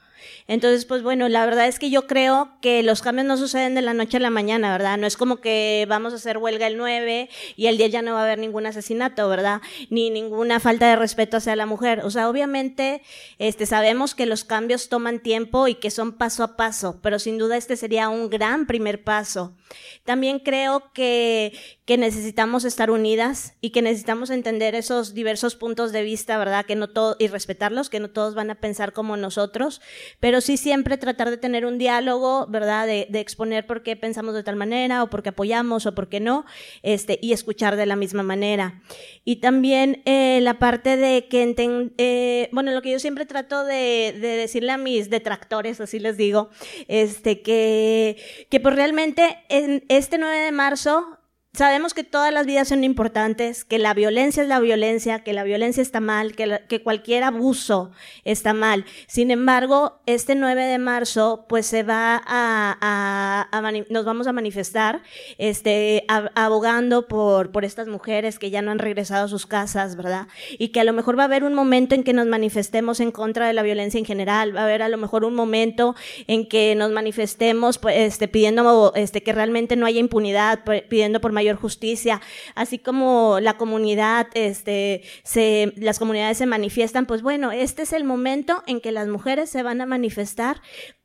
[0.47, 3.81] Entonces, pues bueno, la verdad es que yo creo que los cambios no suceden de
[3.81, 4.97] la noche a la mañana, ¿verdad?
[4.97, 8.13] No es como que vamos a hacer huelga el 9 y el 10 ya no
[8.13, 9.61] va a haber ningún asesinato, ¿verdad?
[9.89, 12.01] Ni ninguna falta de respeto hacia la mujer.
[12.03, 13.01] O sea, obviamente,
[13.39, 17.37] este, sabemos que los cambios toman tiempo y que son paso a paso, pero sin
[17.37, 19.55] duda este sería un gran primer paso.
[20.03, 21.53] También creo que,
[21.85, 26.65] que necesitamos estar unidas y que necesitamos entender esos diversos puntos de vista, ¿verdad?
[26.65, 29.81] Que no todo, y respetarlos, que no todos van a pensar como nosotros,
[30.19, 32.87] pero sí siempre tratar de tener un diálogo, ¿verdad?
[32.87, 36.09] De, de exponer por qué pensamos de tal manera o por qué apoyamos o por
[36.09, 36.45] qué no,
[36.83, 38.81] este, y escuchar de la misma manera.
[39.23, 43.63] Y también eh, la parte de que, enten, eh, bueno, lo que yo siempre trato
[43.63, 46.49] de, de, decirle a mis detractores, así les digo,
[46.87, 48.17] este, que,
[48.49, 51.20] que pues realmente en este 9 de marzo
[51.53, 55.43] Sabemos que todas las vidas son importantes, que la violencia es la violencia, que la
[55.43, 57.91] violencia está mal, que, cualquier abuso
[58.23, 58.85] está mal.
[59.07, 65.03] Sin embargo, este 9 de marzo, pues se va a, a, nos vamos a manifestar,
[65.37, 70.29] este, abogando por, por estas mujeres que ya no han regresado a sus casas, ¿verdad?
[70.57, 73.11] Y que a lo mejor va a haber un momento en que nos manifestemos en
[73.11, 75.95] contra de la violencia en general, va a haber a lo mejor un momento
[76.27, 81.33] en que nos manifestemos, pues, este, pidiendo, este, que realmente no haya impunidad, pidiendo por
[81.57, 82.21] justicia,
[82.55, 88.03] así como la comunidad, este, se, las comunidades se manifiestan, pues bueno, este es el
[88.03, 90.61] momento en que las mujeres se van a manifestar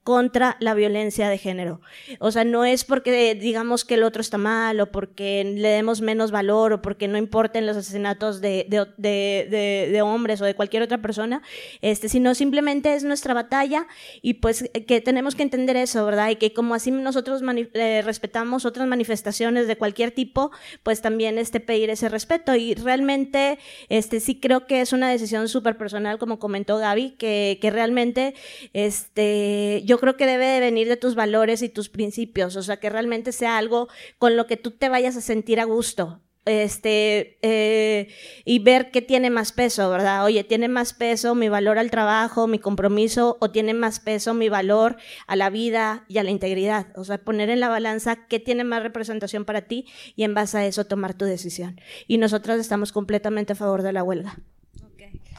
[0.07, 1.81] contra la violencia de género.
[2.21, 6.01] O sea, no es porque digamos que el otro está mal o porque le demos
[6.01, 10.55] menos valor o porque no importen los asesinatos de, de, de, de, hombres o de
[10.55, 11.43] cualquier otra persona,
[11.81, 13.89] este, sino simplemente es nuestra batalla
[14.23, 16.31] y pues que tenemos que entender eso, ¿verdad?
[16.31, 17.43] Y que como así nosotros
[17.75, 20.53] eh, respetamos otras manifestaciones de cualquier tipo,
[20.85, 22.55] pues también este, pedir ese respeto.
[22.55, 27.59] Y realmente este, sí creo que es una decisión súper personal, como comentó Gaby, que,
[27.61, 28.35] que realmente
[28.73, 32.79] este, yo creo que debe de venir de tus valores y tus principios, o sea,
[32.79, 33.89] que realmente sea algo
[34.19, 36.21] con lo que tú te vayas a sentir a gusto.
[36.47, 38.07] Este, eh,
[38.45, 40.25] y ver qué tiene más peso, ¿verdad?
[40.25, 44.49] Oye, ¿tiene más peso mi valor al trabajo, mi compromiso, o tiene más peso mi
[44.49, 46.97] valor a la vida y a la integridad?
[46.97, 50.59] O sea, poner en la balanza qué tiene más representación para ti y en base
[50.59, 51.81] a eso tomar tu decisión.
[52.07, 54.39] Y nosotros estamos completamente a favor de la huelga.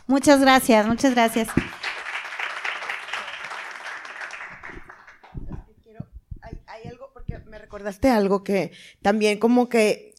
[0.08, 1.48] Muchas gracias, muchas gracias.
[7.88, 8.72] Recordaste algo que
[9.02, 10.14] también como que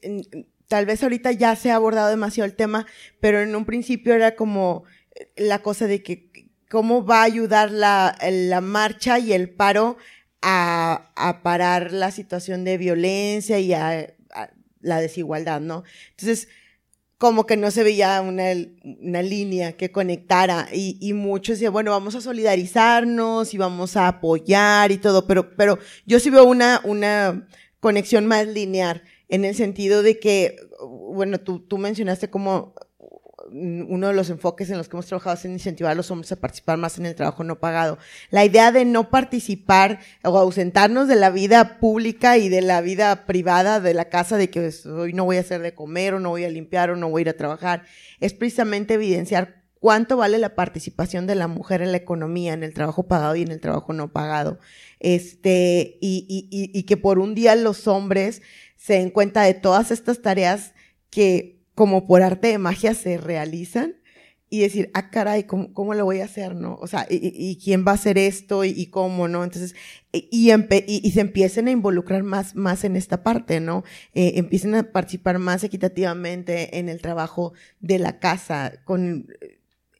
[0.69, 2.87] tal vez ahorita ya se ha abordado demasiado el tema,
[3.21, 6.31] pero en un principio era como eh, la cosa de que
[6.71, 9.97] cómo va a ayudar la, la marcha y el paro
[10.43, 14.51] a, a parar la situación de violencia y a, a
[14.81, 15.85] la desigualdad, ¿no?
[16.11, 16.49] Entonces,
[17.19, 18.45] como que no se veía una,
[19.01, 24.07] una línea que conectara y, y, muchos decían, bueno, vamos a solidarizarnos y vamos a
[24.07, 27.49] apoyar y todo, pero, pero yo sí veo una, una
[27.81, 32.75] conexión más lineal en el sentido de que, bueno, tú, tú mencionaste como
[33.53, 36.33] uno de los enfoques en los que hemos trabajado es en incentivar a los hombres
[36.33, 37.99] a participar más en el trabajo no pagado.
[38.31, 43.27] La idea de no participar o ausentarnos de la vida pública y de la vida
[43.27, 46.21] privada de la casa, de que pues, hoy no voy a hacer de comer o
[46.21, 47.85] no voy a limpiar o no voy a ir a trabajar,
[48.21, 52.75] es precisamente evidenciar cuánto vale la participación de la mujer en la economía, en el
[52.75, 54.59] trabajo pagado y en el trabajo no pagado.
[55.01, 58.43] Este, y, y, y que por un día los hombres
[58.77, 60.73] se den cuenta de todas estas tareas
[61.11, 63.95] que como por arte de magia se realizan
[64.51, 66.75] y decir, ah, caray, ¿cómo, cómo lo voy a hacer, no?
[66.81, 69.45] O sea, ¿y, quién va a hacer esto y, cómo, no?
[69.45, 69.77] Entonces,
[70.11, 73.85] y, y, se empiecen a involucrar más, más en esta parte, ¿no?
[74.13, 79.29] Eh, empiecen a participar más equitativamente en el trabajo de la casa, con,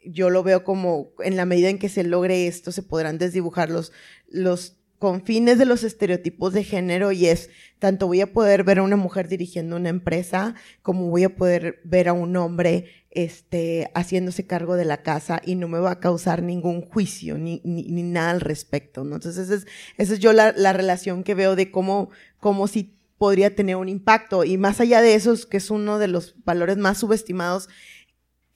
[0.05, 3.71] yo lo veo como en la medida en que se logre esto, se podrán desdibujar
[3.71, 3.93] los,
[4.27, 8.81] los con fines de los estereotipos de género y es tanto voy a poder ver
[8.81, 13.91] a una mujer dirigiendo una empresa como voy a poder ver a un hombre este
[13.95, 17.85] haciéndose cargo de la casa y no me va a causar ningún juicio ni, ni,
[17.85, 19.17] ni nada al respecto ¿no?
[19.17, 22.99] entonces esa es, esa es yo la, la relación que veo de cómo cómo si
[23.19, 26.77] podría tener un impacto y más allá de eso que es uno de los valores
[26.77, 27.69] más subestimados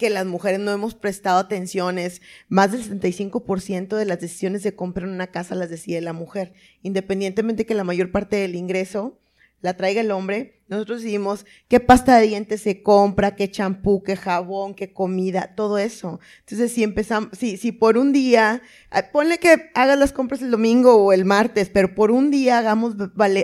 [0.03, 2.22] que las mujeres no hemos prestado atenciones.
[2.48, 6.55] Más del 75% de las decisiones de compra en una casa las decide la mujer,
[6.82, 9.20] independientemente que la mayor parte del ingreso
[9.61, 14.16] la traiga el hombre, nosotros decidimos qué pasta de dientes se compra, qué champú, qué
[14.16, 16.18] jabón, qué comida, todo eso.
[16.40, 20.50] Entonces, si empezamos, si, si por un día, ah, ponle que hagas las compras el
[20.50, 22.96] domingo o el martes, pero por un día hagamos,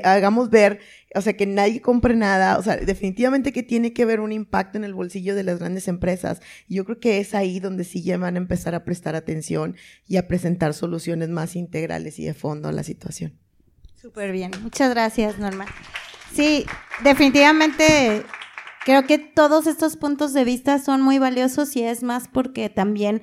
[0.03, 0.81] hagamos ver,
[1.15, 4.77] o sea, que nadie compre nada, o sea, definitivamente que tiene que haber un impacto
[4.77, 6.41] en el bolsillo de las grandes empresas.
[6.69, 10.17] Yo creo que es ahí donde sí ya van a empezar a prestar atención y
[10.19, 13.39] a presentar soluciones más integrales y de fondo a la situación.
[13.95, 14.51] Súper bien.
[14.63, 15.67] Muchas gracias, Norma.
[16.33, 16.67] Sí,
[17.03, 18.23] definitivamente
[18.85, 23.23] creo que todos estos puntos de vista son muy valiosos y es más porque también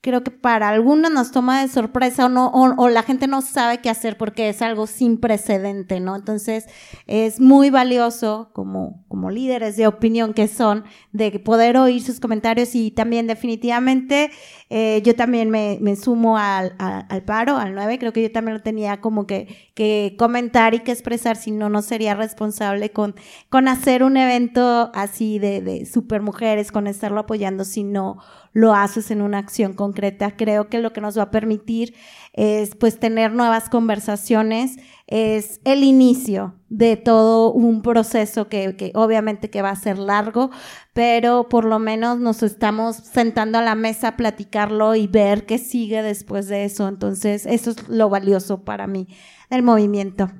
[0.00, 3.78] creo que para algunos nos toma de sorpresa o no, o, la gente no sabe
[3.78, 6.14] qué hacer porque es algo sin precedente, ¿no?
[6.14, 6.66] Entonces,
[7.06, 12.74] es muy valioso como, como líderes de opinión que son, de poder oír sus comentarios
[12.74, 14.30] y también definitivamente
[14.70, 18.56] eh, yo también me, me sumo al, al, paro, al 9, creo que yo también
[18.56, 23.14] lo tenía como que, que comentar y que expresar, si no, no sería responsable con,
[23.48, 28.18] con hacer un evento así de, de super mujeres, con estarlo apoyando, si no
[28.52, 30.36] lo haces en una acción concreta.
[30.36, 31.94] Creo que lo que nos va a permitir
[32.32, 34.76] es pues tener nuevas conversaciones,
[35.08, 40.50] es el inicio de todo un proceso que, que, obviamente que va a ser largo,
[40.92, 45.56] pero por lo menos nos estamos sentando a la mesa a platicarlo y ver qué
[45.56, 46.86] sigue después de eso.
[46.86, 49.08] Entonces, eso es lo valioso para mí
[49.48, 50.30] del movimiento.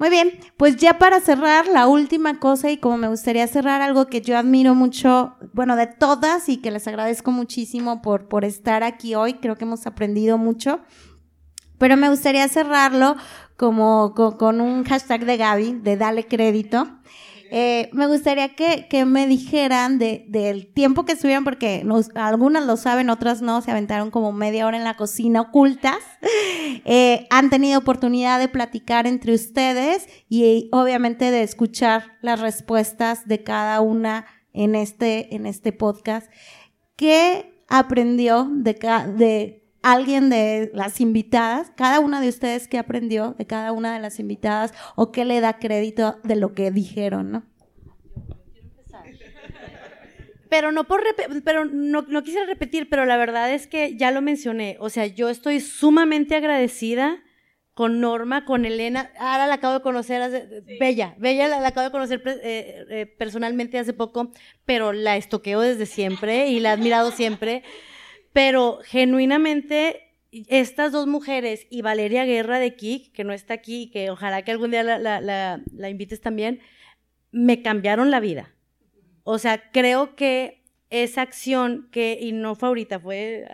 [0.00, 4.08] Muy bien, pues ya para cerrar, la última cosa y como me gustaría cerrar algo
[4.08, 8.82] que yo admiro mucho, bueno, de todas y que les agradezco muchísimo por, por estar
[8.82, 10.80] aquí hoy, creo que hemos aprendido mucho,
[11.78, 13.16] pero me gustaría cerrarlo
[13.56, 16.88] como con, un hashtag de Gaby, de dale crédito.
[17.50, 22.66] Eh, me gustaría que, que me dijeran de, del tiempo que estuvieron, porque nos, algunas
[22.66, 25.98] lo saben, otras no, se aventaron como media hora en la cocina ocultas.
[26.84, 33.42] Eh, han tenido oportunidad de platicar entre ustedes y obviamente de escuchar las respuestas de
[33.42, 36.30] cada una en este, en este podcast.
[36.96, 38.74] ¿Qué aprendió de,
[39.16, 44.00] de alguien de las invitadas, cada una de ustedes que aprendió de cada una de
[44.00, 47.44] las invitadas o qué le da crédito de lo que dijeron, ¿no?
[50.48, 51.02] Pero no por
[51.44, 54.76] pero no, no quisiera repetir, pero la verdad es que ya lo mencioné.
[54.80, 57.22] O sea, yo estoy sumamente agradecida
[57.74, 59.10] con Norma, con Elena.
[59.18, 63.78] Ahora la acabo de conocer, hace, Bella, Bella la, acabo de conocer eh, eh, personalmente
[63.78, 64.32] hace poco,
[64.64, 67.62] pero la estoqueo desde siempre y la he admirado siempre.
[68.36, 74.10] Pero genuinamente, estas dos mujeres y Valeria Guerra de Kik, que no está aquí, que
[74.10, 76.60] ojalá que algún día la, invites también,
[77.32, 78.54] me cambiaron la vida.
[79.22, 83.48] O sea, creo que esa acción que, y no fue ahorita, fue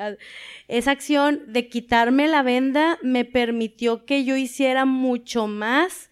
[0.67, 6.11] esa acción de quitarme la venda me permitió que yo hiciera mucho más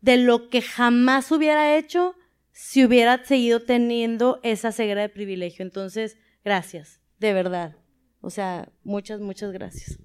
[0.00, 2.16] de lo que jamás hubiera hecho
[2.50, 5.64] si hubiera seguido teniendo esa ceguera de privilegio.
[5.64, 7.76] Entonces, gracias, de verdad.
[8.20, 9.98] O sea, muchas, muchas gracias.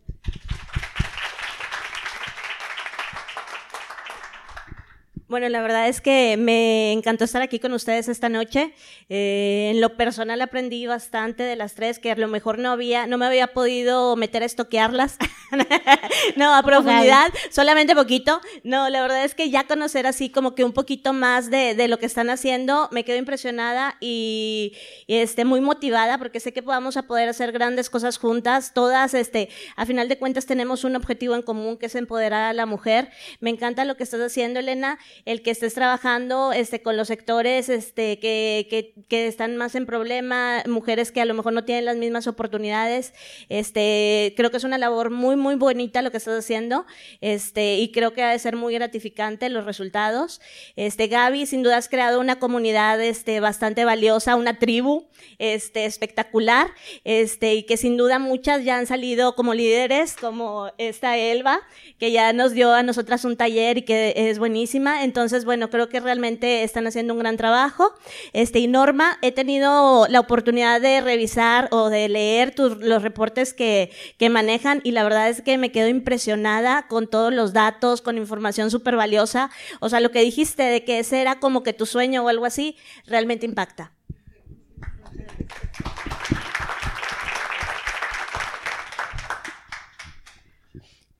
[5.27, 8.75] Bueno, la verdad es que me encantó estar aquí con ustedes esta noche.
[9.09, 13.07] Eh, en lo personal aprendí bastante de las tres, que a lo mejor no había,
[13.07, 15.17] no me había podido meter a estoquearlas.
[16.35, 18.39] no, a profundidad, solamente poquito.
[18.63, 21.87] No, la verdad es que ya conocer así como que un poquito más de, de
[21.87, 24.73] lo que están haciendo, me quedo impresionada y,
[25.07, 28.73] y, este, muy motivada porque sé que vamos a poder hacer grandes cosas juntas.
[28.75, 32.53] Todas, este, a final de cuentas tenemos un objetivo en común que es empoderar a
[32.53, 33.09] la mujer.
[33.39, 37.69] Me encanta lo que estás haciendo, Elena el que estés trabajando este, con los sectores
[37.69, 41.85] este, que, que, que, están más en problema, mujeres que a lo mejor no tienen
[41.85, 43.13] las mismas oportunidades.
[43.49, 46.85] Este, creo que es una labor muy, muy bonita lo que estás haciendo
[47.21, 50.41] este, y creo que ha de ser muy gratificante los resultados.
[50.75, 55.07] Este, Gaby, sin duda has creado una comunidad este, bastante valiosa, una tribu
[55.39, 56.67] este, espectacular
[57.03, 61.61] este, y que sin duda muchas ya han salido como líderes, como esta Elba,
[61.99, 65.03] que ya nos dio a nosotras un taller y que es buenísima.
[65.05, 67.93] Entonces, bueno, creo que realmente están haciendo un gran trabajo.
[68.33, 73.91] Este, y Norma, he tenido la oportunidad de revisar o de leer los reportes que,
[74.17, 78.17] que manejan y la verdad es que me quedo impresionada con todos los datos, con
[78.17, 79.51] información súper valiosa.
[79.79, 82.45] O sea, lo que dijiste de que ese era como que tu sueño o algo
[82.45, 82.75] así,
[83.05, 83.91] realmente impacta.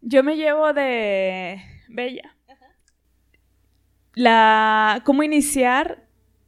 [0.02, 2.35] Yo me llevo de Bella
[4.16, 6.06] la, cómo iniciar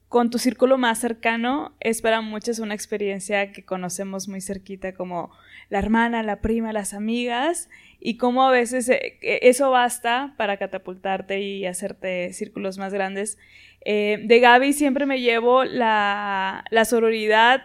[0.10, 5.32] con tu círculo más cercano es para muchos una experiencia que conocemos muy cerquita como
[5.70, 11.42] la hermana, la prima, las amigas y cómo a veces eh, eso basta para catapultarte
[11.42, 13.38] y hacerte círculos más grandes.
[13.84, 17.64] Eh, de Gaby siempre me llevo la, la sororidad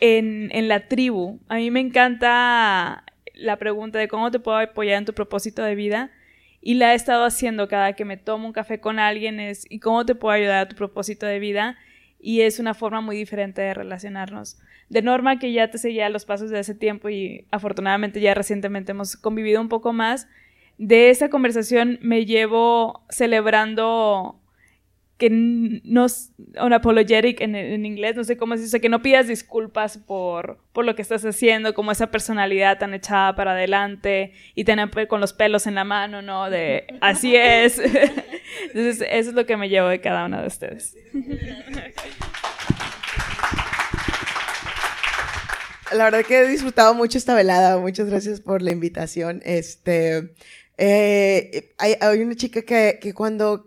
[0.00, 1.40] en, en la tribu.
[1.48, 5.74] A mí me encanta la pregunta de cómo te puedo apoyar en tu propósito de
[5.74, 6.10] vida
[6.66, 9.80] y la he estado haciendo cada que me tomo un café con alguien es ¿y
[9.80, 11.76] cómo te puedo ayudar a tu propósito de vida?
[12.18, 14.58] Y es una forma muy diferente de relacionarnos.
[14.88, 18.92] De norma que ya te seguía los pasos de ese tiempo y afortunadamente ya recientemente
[18.92, 20.26] hemos convivido un poco más,
[20.78, 24.40] de esa conversación me llevo celebrando
[25.18, 26.06] que no,
[26.60, 30.84] unapologetic en, en inglés, no sé cómo se dice, que no pidas disculpas por, por
[30.84, 35.32] lo que estás haciendo, como esa personalidad tan echada para adelante y tener con los
[35.32, 36.50] pelos en la mano, ¿no?
[36.50, 37.78] De así es.
[38.66, 40.96] Entonces, eso es lo que me llevo de cada una de ustedes.
[45.92, 47.78] La verdad que he disfrutado mucho esta velada.
[47.78, 49.40] Muchas gracias por la invitación.
[49.44, 50.34] Este,
[50.76, 53.64] eh, hay, hay, una chica que, que cuando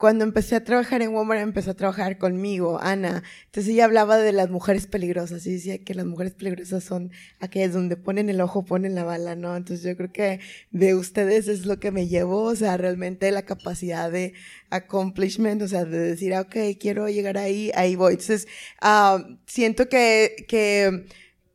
[0.00, 3.22] cuando empecé a trabajar en Walmart, empezó a trabajar conmigo, Ana.
[3.44, 7.74] Entonces ella hablaba de las mujeres peligrosas y decía que las mujeres peligrosas son aquellas
[7.74, 9.54] donde ponen el ojo, ponen la bala, ¿no?
[9.54, 10.40] Entonces yo creo que
[10.70, 14.32] de ustedes es lo que me llevó, o sea, realmente la capacidad de
[14.70, 18.12] accomplishment, o sea, de decir, ah, ok, quiero llegar ahí, ahí voy.
[18.12, 18.48] Entonces,
[18.80, 21.04] uh, siento que, que,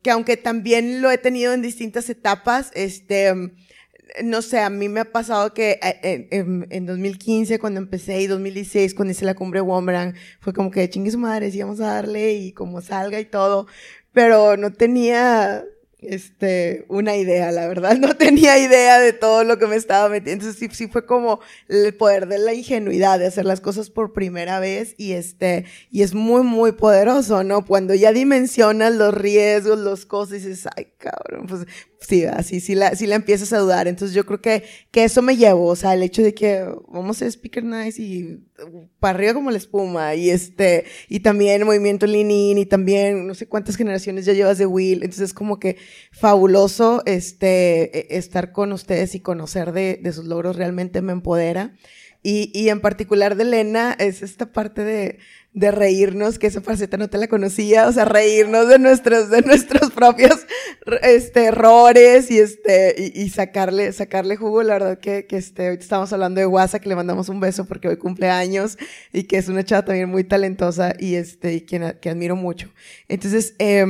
[0.02, 3.34] que aunque también lo he tenido en distintas etapas, este,
[4.22, 8.26] no sé, a mí me ha pasado que eh, en, en, 2015, cuando empecé, y
[8.26, 11.94] 2016, cuando hice la cumbre Wombran, fue como que chingue su madre, sí vamos a
[11.94, 13.66] darle y como salga y todo,
[14.12, 15.64] pero no tenía
[16.06, 17.96] este, una idea, la verdad.
[18.06, 20.44] No tenía idea de todo lo que me estaba metiendo.
[20.44, 24.12] Entonces sí, sí fue como el poder de la ingenuidad, de hacer las cosas por
[24.12, 27.64] primera vez y este, y es muy, muy poderoso, ¿no?
[27.64, 31.66] Cuando ya dimensionas los riesgos, los cosas dices, ay, cabrón, pues
[32.06, 33.88] sí, así sí la, sí la empiezas a dudar.
[33.88, 37.16] Entonces yo creo que, que eso me llevó, o sea, el hecho de que vamos
[37.16, 38.44] a hacer Speaker Nice y
[39.00, 43.46] para arriba como la espuma y este, y también movimiento Lean y también no sé
[43.46, 45.02] cuántas generaciones ya llevas de Will.
[45.02, 45.76] Entonces es como que
[46.12, 51.74] fabuloso este, e, estar con ustedes y conocer de, de sus logros realmente me empodera.
[52.22, 55.18] Y, y en particular de Elena es esta parte de,
[55.56, 59.40] de reírnos, que esa faceta no te la conocía, o sea, reírnos de nuestros, de
[59.40, 60.46] nuestros propios,
[61.00, 66.12] este, errores y este, y, sacarle, sacarle jugo, la verdad que, que este, hoy estamos
[66.12, 68.76] hablando de Guasa, que le mandamos un beso porque hoy cumple años
[69.14, 72.70] y que es una chava también muy talentosa y este, y que, que admiro mucho.
[73.08, 73.86] Entonces, eh,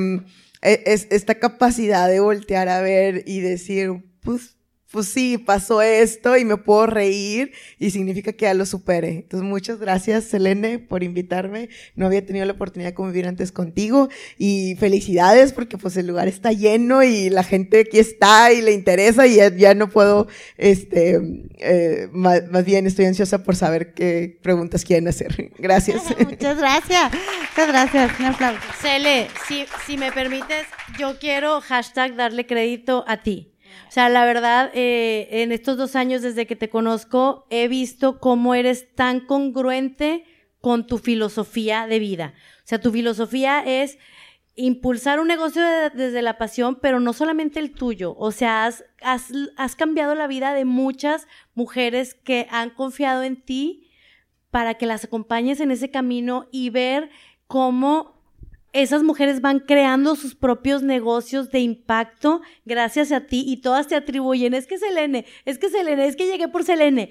[0.63, 4.56] es, esta capacidad de voltear a ver y decir, pues,
[4.91, 9.11] pues sí, pasó esto y me puedo reír y significa que ya lo supere.
[9.11, 11.69] Entonces, muchas gracias, Selene, por invitarme.
[11.97, 14.09] No había tenido la oportunidad de convivir antes contigo
[14.39, 18.73] y felicidades porque pues el lugar está lleno y la gente aquí está y le
[18.73, 21.21] interesa y ya, no puedo, este,
[21.59, 25.53] eh, más, más, bien estoy ansiosa por saber qué preguntas quieren hacer.
[25.59, 26.03] Gracias.
[26.19, 27.13] muchas gracias.
[27.13, 28.21] Muchas gracias.
[28.21, 28.61] Un aplauso.
[28.81, 30.67] Cele, si, si me permites,
[30.99, 33.56] yo quiero hashtag darle crédito a ti.
[33.89, 38.21] O sea, la verdad, eh, en estos dos años desde que te conozco, he visto
[38.21, 40.25] cómo eres tan congruente
[40.61, 42.35] con tu filosofía de vida.
[42.59, 43.99] O sea, tu filosofía es
[44.57, 48.17] impulsar un negocio de, desde la pasión, pero no solamente el tuyo.
[48.19, 53.91] O sea, has, has cambiado la vida de muchas mujeres que han confiado en ti
[54.51, 57.11] para que las acompañes en ese camino y ver
[57.47, 58.16] cómo
[58.77, 63.97] esas mujeres van creando sus propios negocios de impacto gracias a ti y todas te
[63.97, 67.11] atribuyen, es que Selene, es que Selene, es que llegué por Selene.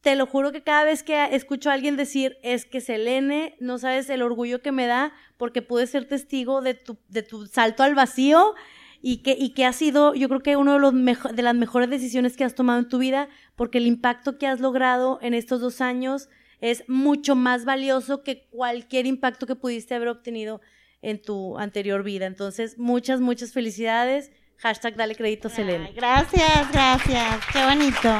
[0.00, 3.78] Te lo juro que cada vez que escucho a alguien decir, es que Selene, no
[3.78, 7.82] sabes el orgullo que me da porque pude ser testigo de tu, de tu salto
[7.82, 8.54] al vacío
[9.00, 10.94] y que, y que ha sido, yo creo que uno de, los
[11.34, 14.60] de las mejores decisiones que has tomado en tu vida porque el impacto que has
[14.60, 16.28] logrado en estos dos años
[16.60, 20.60] es mucho más valioso que cualquier impacto que pudiste haber obtenido
[21.02, 22.26] en tu anterior vida.
[22.26, 24.30] Entonces, muchas, muchas felicidades.
[24.58, 25.92] Hashtag dale crédito Selene.
[25.92, 27.40] gracias, gracias.
[27.52, 28.10] Qué bonito.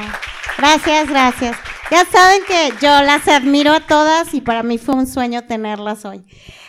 [0.57, 1.57] Gracias, gracias.
[1.89, 6.05] Ya saben que yo las admiro a todas y para mí fue un sueño tenerlas
[6.05, 6.23] hoy.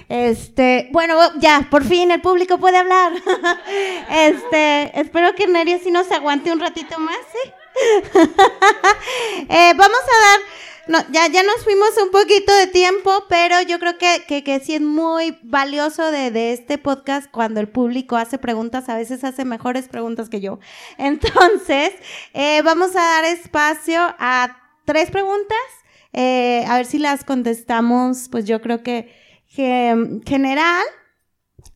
[0.08, 3.12] Este, bueno, ya, por fin el público puede hablar.
[4.10, 7.50] Este, espero que Neria sí nos aguante un ratito más, ¿sí?
[9.48, 10.40] eh, vamos a dar
[10.87, 14.74] no, ya, ya nos fuimos un poquito de tiempo, pero yo creo que, que, sí
[14.74, 19.89] es muy valioso de, este podcast cuando el público hace preguntas, a veces hace mejores
[19.89, 20.59] preguntas que yo.
[20.99, 21.93] Entonces,
[22.35, 25.59] eh, vamos a dar espacio a tres preguntas,
[26.12, 29.14] eh, a ver si las contestamos, pues yo creo que,
[29.55, 30.85] que general.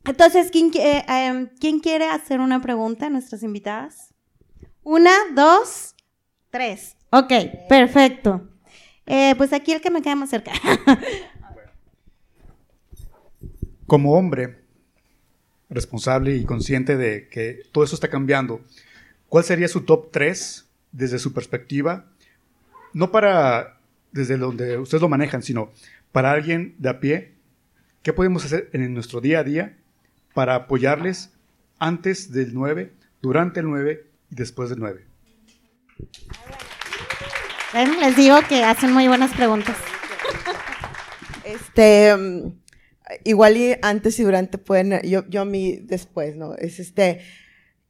[0.04, 4.14] Entonces, ¿quién, eh, em, ¿quién quiere hacer una pregunta a nuestras invitadas?
[4.82, 5.94] Una, dos,
[6.50, 6.96] tres.
[7.10, 7.32] Ok,
[7.68, 8.42] perfecto.
[9.08, 10.52] Eh, pues aquí el que me queda más cerca.
[13.86, 14.58] Como hombre
[15.70, 18.60] responsable y consciente de que todo eso está cambiando,
[19.30, 22.04] ¿cuál sería su top 3 desde su perspectiva?
[22.92, 23.80] No para
[24.12, 25.72] desde donde ustedes lo manejan, sino
[26.12, 27.32] para alguien de a pie.
[28.02, 29.78] ¿Qué podemos hacer en nuestro día a día
[30.34, 31.32] para apoyarles
[31.78, 32.92] antes del 9,
[33.22, 35.06] durante el 9 y después del 9?
[37.74, 39.76] Les digo que hacen muy buenas preguntas.
[41.44, 42.52] Este, mm,
[43.24, 46.54] igual y antes y durante pueden, yo, yo a mí después, ¿no?
[46.54, 47.20] Es este,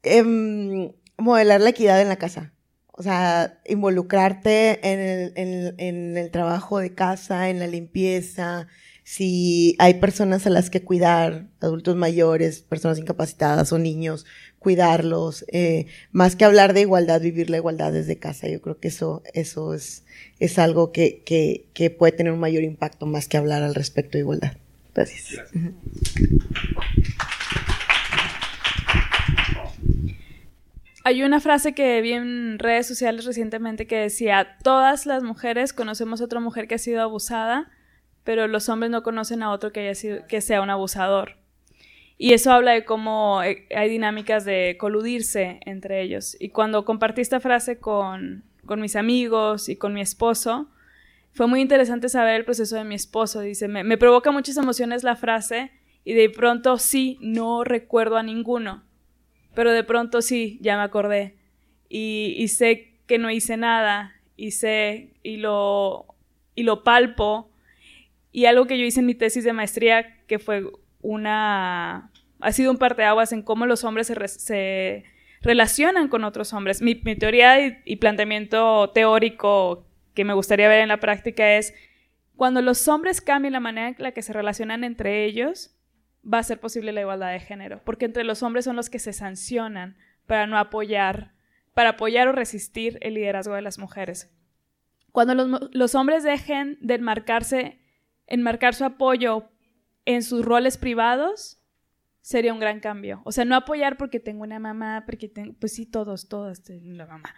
[0.03, 2.53] em, modelar la equidad en la casa.
[2.91, 8.67] O sea, involucrarte en el, en, en el trabajo de casa, en la limpieza,
[9.09, 14.27] si hay personas a las que cuidar, adultos mayores, personas incapacitadas o niños,
[14.59, 18.49] cuidarlos, eh, más que hablar de igualdad, vivir la igualdad desde casa.
[18.49, 20.05] Yo creo que eso, eso es,
[20.41, 24.19] es algo que, que, que puede tener un mayor impacto más que hablar al respecto
[24.19, 24.57] de igualdad.
[24.95, 25.45] Gracias.
[25.55, 25.75] Ujú.
[31.05, 36.21] Hay una frase que vi en redes sociales recientemente que decía, todas las mujeres conocemos
[36.21, 37.71] a otra mujer que ha sido abusada,
[38.25, 41.39] pero los hombres no conocen a otro que, haya sido, que sea un abusador.
[42.21, 46.37] Y eso habla de cómo eh, hay dinámicas de coludirse entre ellos.
[46.41, 50.69] Y cuando compartí esta frase con, con mis amigos y con mi esposo,
[51.33, 53.41] fue muy interesante saber el proceso de mi esposo.
[53.41, 55.71] Dice, me, me provoca muchas emociones la frase
[56.05, 58.83] y de pronto sí, no recuerdo a ninguno,
[59.55, 61.37] pero de pronto sí, ya me acordé.
[61.89, 66.07] Y, y sé que no hice nada y sé y lo,
[66.57, 67.53] y lo palpo.
[68.33, 70.65] Y algo que yo hice en mi tesis de maestría, que fue
[71.01, 72.11] una...
[72.41, 75.05] ha sido un parteaguas en cómo los hombres se, re- se
[75.41, 76.83] relacionan con otros hombres.
[76.83, 81.75] Mi, teoría y, planteamiento teórico que me gustaría ver en la práctica es
[82.37, 85.75] cuando los hombres cambien la manera en la que se relacionan entre ellos,
[86.23, 88.99] va a ser posible la igualdad de género, porque entre los hombres son los que
[88.99, 89.97] se sancionan
[90.27, 91.33] para no apoyar,
[91.75, 94.33] para apoyar o resistir el liderazgo de las mujeres.
[95.11, 97.79] Cuando los, los hombres dejen de enmarcarse,
[98.27, 99.51] enmarcar su apoyo
[100.09, 101.59] en sus roles privados,
[102.23, 103.21] sería un gran cambio.
[103.25, 106.97] O sea, no apoyar porque tengo una mamá, porque tengo, pues sí, todos, todas tienen
[106.97, 107.35] la mamá.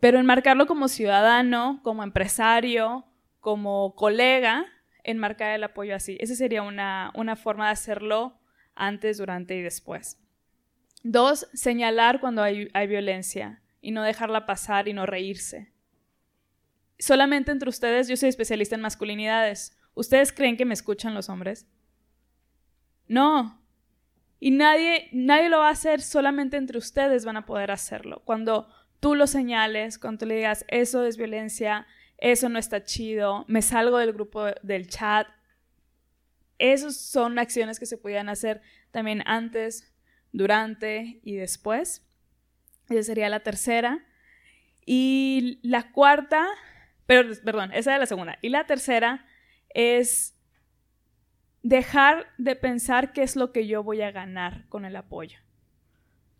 [0.00, 3.04] Pero enmarcarlo como ciudadano, como empresario,
[3.38, 4.64] como colega,
[5.02, 6.16] enmarcar el apoyo así.
[6.20, 8.40] Esa sería una, una forma de hacerlo
[8.74, 10.18] antes, durante y después.
[11.02, 15.70] Dos, señalar cuando hay, hay violencia y no dejarla pasar y no reírse.
[16.98, 19.76] Solamente entre ustedes, yo soy especialista en masculinidades.
[19.92, 21.66] ¿Ustedes creen que me escuchan los hombres?
[23.08, 23.60] No.
[24.40, 28.22] Y nadie, nadie lo va a hacer, solamente entre ustedes van a poder hacerlo.
[28.24, 28.68] Cuando
[29.00, 31.86] tú lo señales, cuando tú le digas, eso es violencia,
[32.18, 35.28] eso no está chido, me salgo del grupo del chat.
[36.58, 39.94] Esas son acciones que se podían hacer también antes,
[40.32, 42.06] durante y después.
[42.88, 44.04] Esa sería la tercera.
[44.86, 46.46] Y la cuarta,
[47.06, 48.38] pero, perdón, esa es la segunda.
[48.42, 49.26] Y la tercera
[49.70, 50.33] es
[51.64, 55.38] dejar de pensar qué es lo que yo voy a ganar con el apoyo.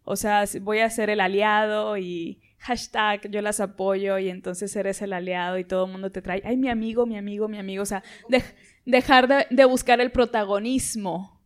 [0.05, 5.01] O sea, voy a ser el aliado y hashtag yo las apoyo y entonces eres
[5.03, 7.83] el aliado y todo el mundo te trae, ay, mi amigo, mi amigo, mi amigo.
[7.83, 8.55] O sea, dej-
[8.85, 11.41] dejar de, de buscar el protagonismo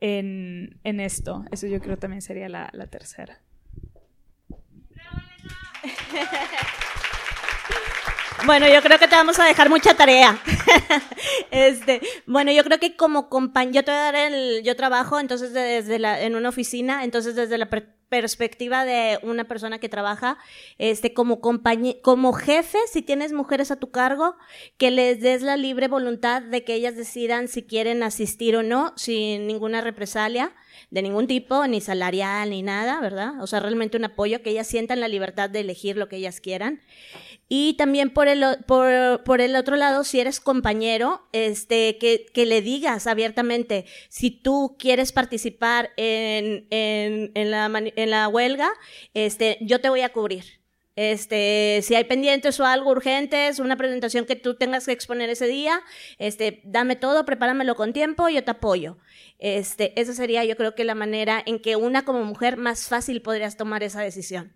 [0.00, 1.44] en, en esto.
[1.50, 3.40] Eso yo creo también sería la, la tercera.
[8.46, 10.38] Bueno, yo creo que te vamos a dejar mucha tarea.
[11.50, 15.18] este, bueno, yo creo que como compañero, yo te voy a dar el, yo trabajo
[15.18, 19.78] entonces de- desde la, en una oficina, entonces desde la per- perspectiva de una persona
[19.78, 20.36] que trabaja,
[20.78, 24.36] este, como compañe- como jefe, si tienes mujeres a tu cargo,
[24.76, 28.92] que les des la libre voluntad de que ellas decidan si quieren asistir o no,
[28.96, 30.52] sin ninguna represalia
[30.90, 33.40] de ningún tipo, ni salarial, ni nada, ¿verdad?
[33.42, 36.40] O sea, realmente un apoyo, que ellas sientan la libertad de elegir lo que ellas
[36.40, 36.80] quieran.
[37.48, 42.46] Y también por el, por, por el otro lado, si eres compañero, este, que, que
[42.46, 48.70] le digas abiertamente, si tú quieres participar en, en, la, en la huelga,
[49.12, 50.64] este, yo te voy a cubrir.
[50.96, 55.46] Este, si hay pendientes o algo urgentes, una presentación que tú tengas que exponer ese
[55.46, 55.80] día,
[56.18, 58.96] este, dame todo, prepáramelo con tiempo, yo te apoyo.
[59.40, 63.22] Este, esa sería, yo creo que la manera en que una como mujer más fácil
[63.22, 64.52] podrías tomar esa decisión.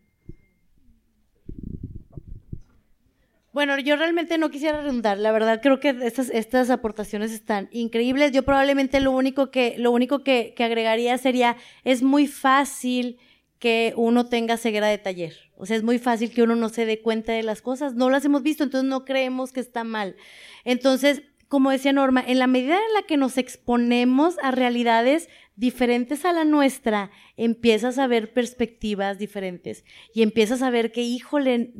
[3.58, 8.30] Bueno, yo realmente no quisiera redundar, la verdad creo que estas, estas aportaciones están increíbles.
[8.30, 13.18] Yo probablemente lo único que, lo único que, que agregaría sería, es muy fácil
[13.58, 15.34] que uno tenga ceguera de taller.
[15.56, 17.94] O sea, es muy fácil que uno no se dé cuenta de las cosas.
[17.94, 20.14] No las hemos visto, entonces no creemos que está mal.
[20.62, 26.24] Entonces, como decía Norma, en la medida en la que nos exponemos a realidades diferentes
[26.24, 29.84] a la nuestra, empiezas a ver perspectivas diferentes
[30.14, 31.72] y empiezas a ver que, híjole,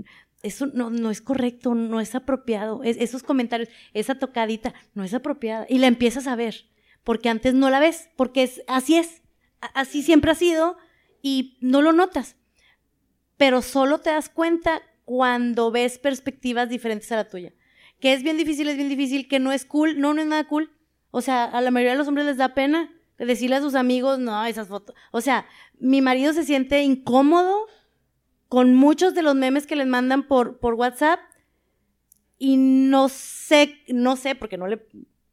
[0.43, 2.82] eso no, no es correcto, no es apropiado.
[2.84, 5.66] Es- esos comentarios, esa tocadita, no es apropiada.
[5.68, 6.66] Y la empiezas a ver,
[7.05, 9.22] porque antes no la ves, porque es, así es,
[9.74, 10.76] así siempre ha sido
[11.22, 12.36] y no lo notas.
[13.36, 17.53] Pero solo te das cuenta cuando ves perspectivas diferentes a la tuya.
[18.01, 20.45] que es bien difícil, es bien difícil, que no es cool, no, no es nada
[20.47, 20.70] cool.
[21.11, 24.20] O sea, a la mayoría de los hombres les da pena decirle a sus amigos,
[24.20, 24.95] no, esas fotos.
[25.11, 25.47] O sea,
[25.80, 27.66] mi marido se siente incómodo
[28.49, 31.20] con muchos de los memes que les mandan por, por WhatsApp
[32.38, 34.86] y no sé, no sé, porque no le,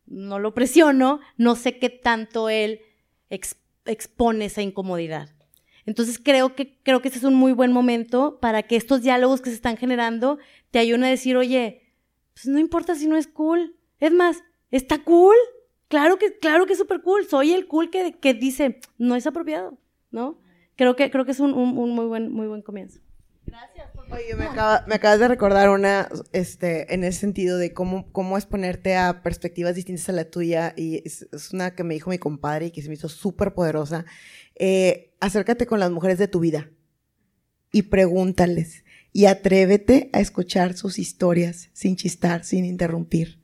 [0.06, 2.82] no lo presiono, no sé qué tanto él
[3.30, 5.30] expone esa incomodidad.
[5.86, 9.42] Entonces creo que, creo que ese es un muy buen momento para que estos diálogos
[9.42, 10.40] que se están generando
[10.72, 11.84] te ayuden a decir, oye,
[12.34, 13.76] pues no importa si no es cool.
[14.00, 15.36] Es más, está cool.
[15.88, 17.28] Claro que, claro que es súper cool.
[17.28, 19.78] Soy el cool que, que, dice, no es apropiado,
[20.10, 20.40] ¿no?
[20.76, 23.00] Creo que, creo que es un, un muy, buen, muy buen comienzo.
[23.46, 23.90] Gracias.
[24.12, 28.96] Oye, me, acabas de recordar una, este, en ese sentido de cómo, cómo es ponerte
[28.96, 32.72] a perspectivas distintas a la tuya y es, una que me dijo mi compadre y
[32.72, 34.06] que se me hizo súper poderosa.
[34.56, 36.70] Eh, acércate con las mujeres de tu vida
[37.72, 43.42] y pregúntales y atrévete a escuchar sus historias sin chistar, sin interrumpir.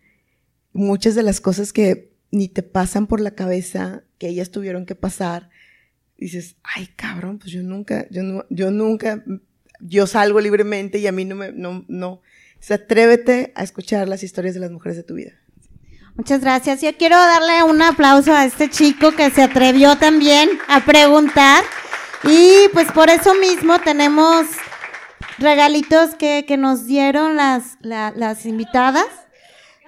[0.74, 4.96] Muchas de las cosas que ni te pasan por la cabeza, que ellas tuvieron que
[4.96, 5.50] pasar,
[6.18, 9.24] dices, ay cabrón, pues yo nunca, yo, no, yo nunca
[9.82, 12.10] yo salgo libremente y a mí no me, no, no.
[12.12, 12.22] O
[12.64, 15.32] sea, atrévete a escuchar las historias de las mujeres de tu vida.
[16.16, 16.82] Muchas gracias.
[16.82, 21.64] Yo quiero darle un aplauso a este chico que se atrevió también a preguntar.
[22.24, 24.46] Y pues por eso mismo tenemos
[25.40, 29.08] regalitos que, que nos dieron las, las invitadas.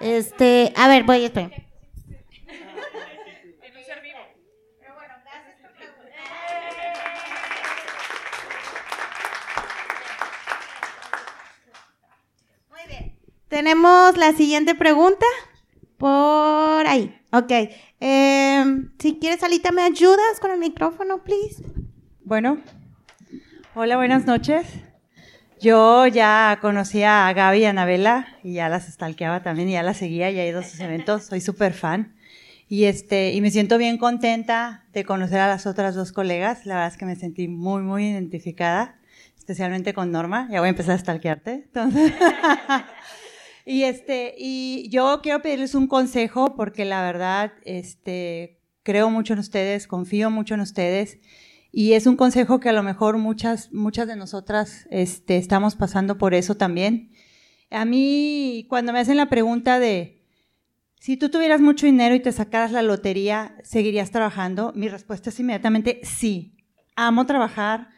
[0.00, 1.63] Este, a ver, voy a
[13.54, 15.24] Tenemos la siguiente pregunta
[15.96, 17.16] por ahí.
[17.30, 17.52] Ok.
[18.00, 21.62] Em, si quieres, Alita, ¿me ayudas con el micrófono, please?
[22.24, 22.58] Bueno.
[23.76, 24.66] Hola, buenas noches.
[25.60, 29.84] Yo ya conocía a Gaby y a Anabela y ya las stalkeaba también y ya
[29.84, 32.16] las seguía, ya he ido a sus eventos, soy súper fan.
[32.68, 36.66] Y, este, y me siento bien contenta de conocer a las otras dos colegas.
[36.66, 38.98] La verdad es que me sentí muy, muy identificada,
[39.38, 40.48] especialmente con Norma.
[40.50, 41.52] Ya voy a empezar a stalkearte.
[41.52, 42.12] Entonces,
[43.64, 49.38] Y este, y yo quiero pedirles un consejo porque la verdad, este, creo mucho en
[49.38, 51.18] ustedes, confío mucho en ustedes.
[51.72, 56.18] Y es un consejo que a lo mejor muchas, muchas de nosotras, este, estamos pasando
[56.18, 57.10] por eso también.
[57.70, 60.22] A mí, cuando me hacen la pregunta de,
[61.00, 64.72] si tú tuvieras mucho dinero y te sacaras la lotería, ¿seguirías trabajando?
[64.76, 66.56] Mi respuesta es inmediatamente sí.
[66.96, 67.88] Amo trabajar,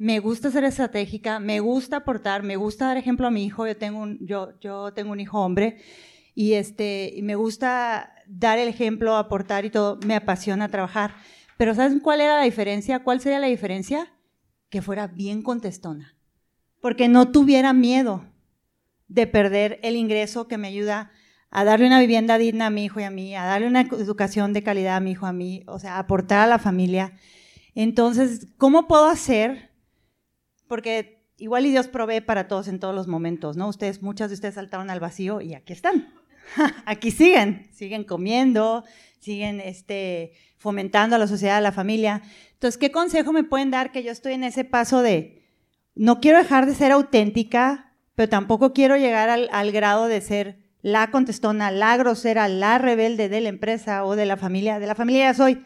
[0.00, 3.66] me gusta ser estratégica, me gusta aportar, me gusta dar ejemplo a mi hijo.
[3.66, 5.76] Yo tengo un, yo, yo tengo un hijo hombre
[6.34, 9.98] y, este, me gusta dar el ejemplo, aportar y todo.
[10.06, 11.16] Me apasiona trabajar.
[11.58, 13.00] Pero ¿sabes cuál era la diferencia?
[13.00, 14.10] ¿Cuál sería la diferencia?
[14.70, 16.16] Que fuera bien contestona.
[16.80, 18.24] Porque no tuviera miedo
[19.06, 21.10] de perder el ingreso que me ayuda
[21.50, 24.54] a darle una vivienda digna a mi hijo y a mí, a darle una educación
[24.54, 27.12] de calidad a mi hijo y a mí, o sea, aportar a la familia.
[27.74, 29.69] Entonces, ¿cómo puedo hacer
[30.70, 33.66] porque igual y Dios provee para todos en todos los momentos, ¿no?
[33.66, 36.14] Ustedes, muchas de ustedes saltaron al vacío y aquí están.
[36.86, 38.84] aquí siguen, siguen comiendo,
[39.18, 42.22] siguen este, fomentando a la sociedad, a la familia.
[42.52, 45.42] Entonces, ¿qué consejo me pueden dar que yo estoy en ese paso de
[45.96, 50.60] no quiero dejar de ser auténtica, pero tampoco quiero llegar al, al grado de ser
[50.82, 54.78] la contestona, la grosera, la rebelde de la empresa o de la familia?
[54.78, 55.64] De la familia ya soy.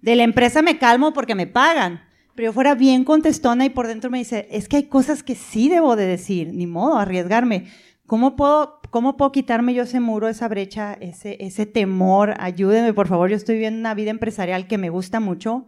[0.00, 2.05] De la empresa me calmo porque me pagan
[2.36, 5.34] pero yo fuera bien contestona y por dentro me dice, es que hay cosas que
[5.34, 7.66] sí debo de decir, ni modo, arriesgarme.
[8.06, 12.34] ¿Cómo puedo, cómo puedo quitarme yo ese muro, esa brecha, ese, ese temor?
[12.38, 13.30] Ayúdeme, por favor.
[13.30, 15.66] Yo estoy viviendo una vida empresarial que me gusta mucho,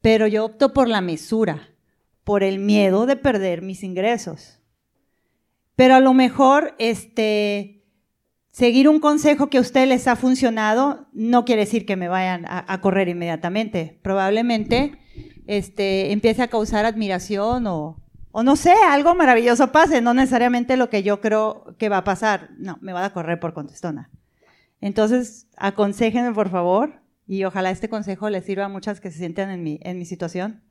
[0.00, 1.68] pero yo opto por la mesura,
[2.22, 4.60] por el miedo de perder mis ingresos.
[5.74, 7.82] Pero a lo mejor, este,
[8.52, 12.44] seguir un consejo que a ustedes les ha funcionado no quiere decir que me vayan
[12.46, 13.98] a correr inmediatamente.
[14.00, 14.96] Probablemente
[15.48, 17.96] este, empiece a causar admiración o,
[18.30, 22.04] o no sé, algo maravilloso pase, no necesariamente lo que yo creo que va a
[22.04, 22.50] pasar.
[22.58, 24.10] No, me va a correr por contestona.
[24.82, 29.48] Entonces, aconsejenme por favor y ojalá este consejo les sirva a muchas que se sienten
[29.48, 30.62] en mi, en mi situación.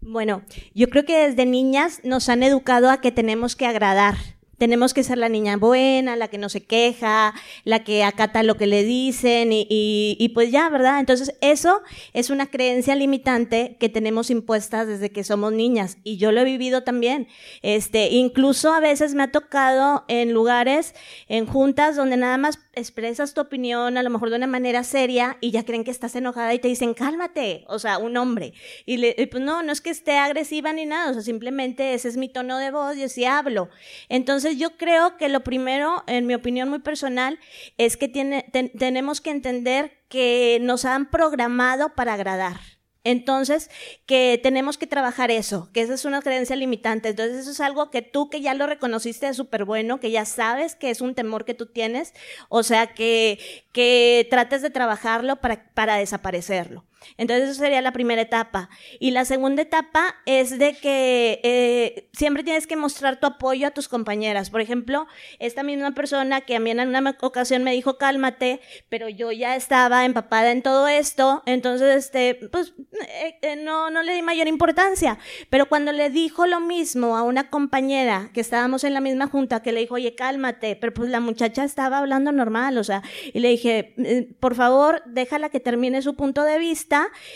[0.00, 0.42] Bueno,
[0.74, 4.16] yo creo que desde niñas nos han educado a que tenemos que agradar
[4.62, 7.34] tenemos que ser la niña buena, la que no se queja,
[7.64, 11.00] la que acata lo que le dicen y, y, pues ya, ¿verdad?
[11.00, 11.82] Entonces eso
[12.12, 16.44] es una creencia limitante que tenemos impuestas desde que somos niñas y yo lo he
[16.44, 17.26] vivido también.
[17.62, 20.94] Este, incluso a veces me ha tocado en lugares,
[21.26, 25.38] en juntas donde nada más expresas tu opinión a lo mejor de una manera seria
[25.40, 28.54] y ya creen que estás enojada y te dicen, cálmate, o sea, un hombre.
[28.86, 32.08] Y, le, pues no, no es que esté agresiva ni nada, o sea, simplemente ese
[32.08, 33.68] es mi tono de voz y así hablo.
[34.08, 37.38] Entonces Entonces yo creo que lo primero, en mi opinión muy personal,
[37.78, 38.44] es que tiene,
[38.78, 42.60] tenemos que entender que nos han programado para agradar.
[43.04, 43.70] Entonces,
[44.06, 47.08] que tenemos que trabajar eso, que esa es una creencia limitante.
[47.08, 50.26] Entonces, eso es algo que tú que ya lo reconociste es súper bueno, que ya
[50.26, 52.12] sabes que es un temor que tú tienes,
[52.48, 53.38] o sea, que,
[53.72, 56.84] que trates de trabajarlo para, para desaparecerlo.
[57.16, 58.68] Entonces, eso sería la primera etapa.
[58.98, 63.70] Y la segunda etapa es de que eh, siempre tienes que mostrar tu apoyo a
[63.70, 64.50] tus compañeras.
[64.50, 65.06] Por ejemplo,
[65.38, 69.56] esta misma persona que a mí en una ocasión me dijo, cálmate, pero yo ya
[69.56, 72.74] estaba empapada en todo esto, entonces, este, pues,
[73.08, 75.18] eh, eh, no, no le di mayor importancia.
[75.50, 79.62] Pero cuando le dijo lo mismo a una compañera que estábamos en la misma junta,
[79.62, 83.40] que le dijo, oye, cálmate, pero pues la muchacha estaba hablando normal, o sea, y
[83.40, 83.94] le dije,
[84.40, 86.91] por favor, déjala que termine su punto de vista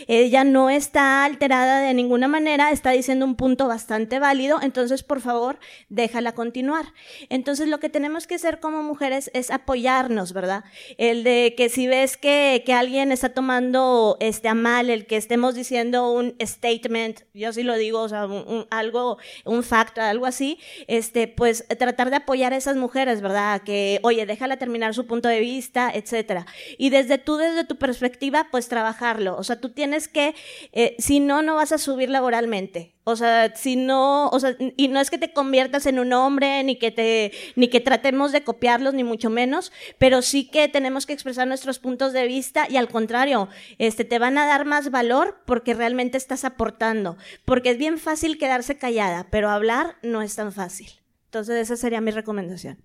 [0.06, 5.20] ella no está alterada de ninguna manera, está diciendo un punto bastante válido, entonces por
[5.20, 6.92] favor déjala continuar.
[7.28, 10.64] Entonces lo que tenemos que hacer como mujeres es apoyarnos, ¿verdad?
[10.98, 15.16] El de que si ves que, que alguien está tomando este, a mal, el que
[15.16, 18.28] estemos diciendo un statement, yo sí lo digo, o sea,
[18.70, 23.62] algo, un fact, algo así, este, pues tratar de apoyar a esas mujeres, ¿verdad?
[23.62, 26.46] Que, oye, déjala terminar su punto de vista, etcétera.
[26.78, 29.36] Y desde tú, desde tu perspectiva, pues trabajarlo.
[29.36, 30.34] O sea, tú tienes que,
[30.72, 32.96] eh, si no, no vas a subir laboralmente.
[33.04, 36.62] O sea, si no, o sea, y no es que te conviertas en un hombre,
[36.64, 41.06] ni que te, ni que tratemos de copiarlos, ni mucho menos, pero sí que tenemos
[41.06, 44.90] que expresar nuestros puntos de vista y al contrario, este, te van a dar más
[44.90, 47.16] valor porque realmente estás aportando.
[47.44, 50.88] Porque es bien fácil quedarse callada, pero hablar no es tan fácil.
[51.26, 52.78] Entonces, esa sería mi recomendación.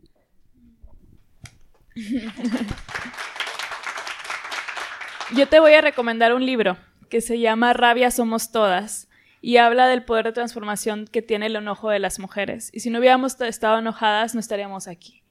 [5.34, 6.78] Yo te voy a recomendar un libro
[7.10, 9.08] que se llama Rabia Somos Todas
[9.40, 12.70] y habla del poder de transformación que tiene el enojo de las mujeres.
[12.74, 15.24] Y si no hubiéramos estado enojadas, no estaríamos aquí.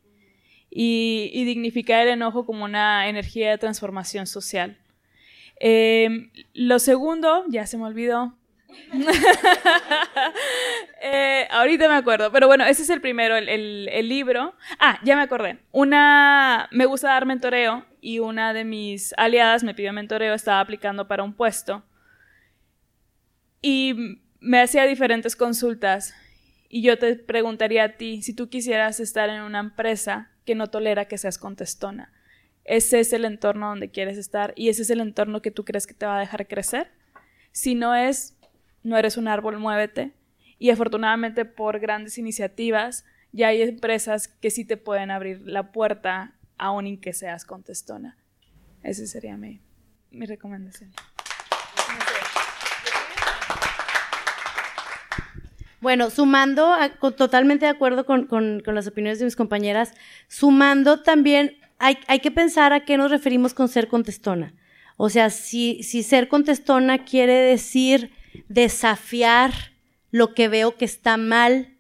[0.71, 4.79] Y, dignificar el enojo como una energía de transformación social.
[5.57, 8.35] Em, lo segundo, ya se me olvidó.
[11.03, 14.55] Eh, ahorita me acuerdo, pero bueno, ese es el primero, el, el, libro.
[14.79, 15.59] Ah, ya me acordé.
[15.73, 21.09] Una, me gusta dar mentoreo y una de mis aliadas me pidió mentoreo, estaba aplicando
[21.09, 21.85] para un puesto
[23.63, 26.15] y me hacía diferentes consultas
[26.69, 30.69] y yo te preguntaría a ti, si tú quisieras estar en una empresa que no
[30.69, 32.13] tolera que seas contestona,
[32.65, 35.87] ¿ese es el entorno donde quieres estar y ese es el entorno que tú crees
[35.87, 36.91] que te va a dejar crecer?
[37.53, 38.39] Si no es,
[38.83, 40.13] no eres un árbol, muévete.
[40.59, 46.35] Y afortunadamente por grandes iniciativas ya hay empresas que sí te pueden abrir la puerta
[46.61, 48.17] aún en que seas contestona.
[48.83, 49.61] Esa sería mi,
[50.11, 50.93] mi recomendación.
[55.81, 56.77] Bueno, sumando,
[57.17, 59.95] totalmente de acuerdo con, con, las opiniones de mis compañeras,
[60.29, 64.53] sumando también, hay, hay, que pensar a qué nos referimos con ser contestona.
[64.99, 68.13] O sea, si, si ser contestona quiere decir
[68.51, 69.53] desafiar
[70.11, 71.79] lo que veo que está mal,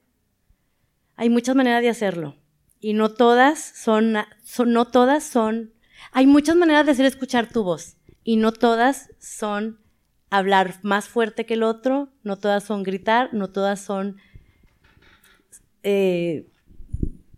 [1.17, 2.40] hay muchas maneras de hacerlo
[2.81, 4.17] y no todas son,
[4.67, 5.73] no todas son,
[6.13, 9.81] hay muchas maneras de hacer escuchar tu voz y no todas son
[10.31, 14.17] hablar más fuerte que el otro, no todas son gritar, no todas son
[15.83, 16.47] eh,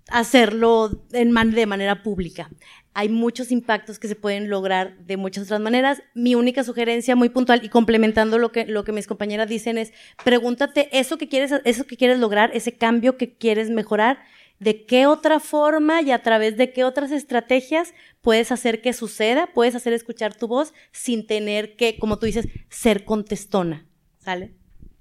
[0.08, 2.50] hacerlo de manera pública.
[2.94, 6.02] Hay muchos impactos que se pueden lograr de muchas otras maneras.
[6.14, 9.92] Mi única sugerencia muy puntual y complementando lo que, lo que mis compañeras dicen es,
[10.22, 14.18] pregúntate eso que quieres, eso que quieres lograr, ese cambio que quieres mejorar,
[14.62, 19.48] de qué otra forma y a través de qué otras estrategias puedes hacer que suceda,
[19.52, 23.88] puedes hacer escuchar tu voz sin tener que, como tú dices, ser contestona.
[24.18, 24.54] ¿Sale?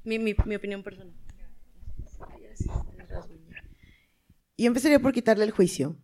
[0.04, 1.14] Mi, mi, opinión personal.
[4.58, 5.96] Yo empezaría por quitarle el juicio.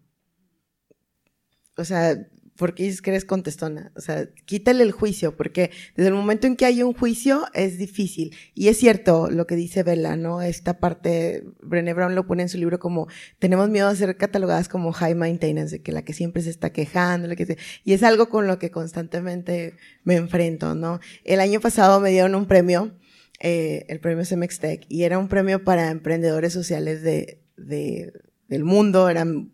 [1.78, 2.16] O sea,
[2.58, 3.92] porque dices que eres contestona.
[3.96, 7.78] O sea, quítale el juicio, porque desde el momento en que hay un juicio es
[7.78, 8.36] difícil.
[8.54, 10.42] Y es cierto lo que dice Bella, ¿no?
[10.42, 13.08] Esta parte, Brené Brown lo pone en su libro como,
[13.40, 16.72] tenemos miedo de ser catalogadas como high maintenance, de que la que siempre se está
[16.72, 21.00] quejando, la que y es algo con lo que constantemente me enfrento, ¿no?
[21.24, 22.98] El año pasado me dieron un premio,
[23.40, 28.14] eh, el premio Cemex Tech, y era un premio para emprendedores sociales de, de,
[28.48, 29.52] del mundo, eran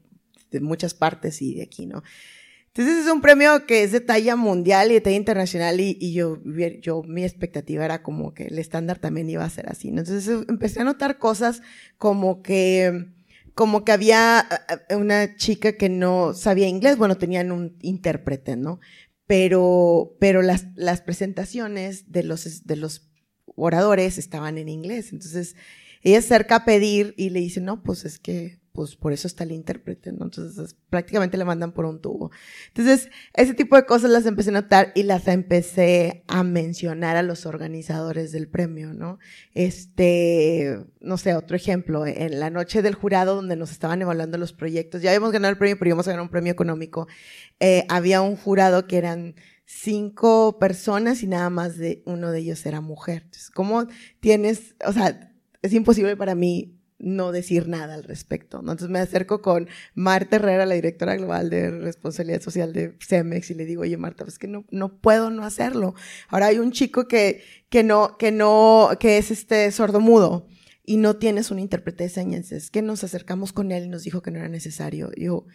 [0.51, 2.03] de muchas partes y de aquí, ¿no?
[2.75, 6.39] Entonces es un premio que es de talla mundial y de talla internacional y, yo,
[6.81, 9.89] yo, mi expectativa era como que el estándar también iba a ser así.
[9.89, 11.61] Entonces empecé a notar cosas
[11.99, 13.11] como que,
[13.53, 14.47] como que había
[14.89, 18.79] una chica que no sabía inglés, bueno, tenían un intérprete, ¿no?
[19.27, 23.07] Pero, pero las, las presentaciones de los, de los
[23.55, 25.13] oradores estaban en inglés.
[25.13, 25.55] Entonces
[26.01, 29.27] ella se acerca a pedir y le dice, no, pues es que pues por eso
[29.27, 30.25] está el intérprete, ¿no?
[30.25, 32.31] Entonces prácticamente le mandan por un tubo.
[32.69, 37.21] Entonces, ese tipo de cosas las empecé a notar y las empecé a mencionar a
[37.21, 39.19] los organizadores del premio, ¿no?
[39.53, 44.53] Este, no sé, otro ejemplo, en la noche del jurado donde nos estaban evaluando los
[44.53, 47.07] proyectos, ya habíamos ganado el premio, pero íbamos a ganar un premio económico,
[47.59, 49.35] eh, había un jurado que eran
[49.65, 53.21] cinco personas y nada más de uno de ellos era mujer.
[53.25, 53.85] Entonces, ¿cómo
[54.19, 55.31] tienes, o sea,
[55.61, 58.61] es imposible para mí no decir nada al respecto.
[58.61, 58.71] ¿no?
[58.71, 63.53] Entonces me acerco con Marta Herrera, la directora global de responsabilidad social de CEMEX, y
[63.55, 65.93] le digo, oye Marta, pues que no, no puedo no hacerlo.
[66.29, 70.47] Ahora hay un chico que, que no, que no, que es este sordomudo
[70.85, 72.51] y no tienes un intérprete de señas.
[72.51, 75.11] Es que nos acercamos con él y nos dijo que no era necesario.
[75.15, 75.45] Yo,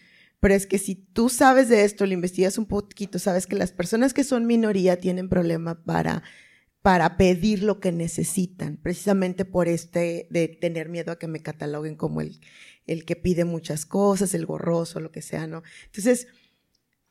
[0.40, 3.72] pero es que si tú sabes de esto, lo investigas un poquito, sabes que las
[3.72, 6.22] personas que son minoría tienen problema para
[6.82, 11.96] para pedir lo que necesitan, precisamente por este de tener miedo a que me cataloguen
[11.96, 12.40] como el,
[12.86, 15.62] el que pide muchas cosas, el gorroso, lo que sea, ¿no?
[15.86, 16.28] Entonces,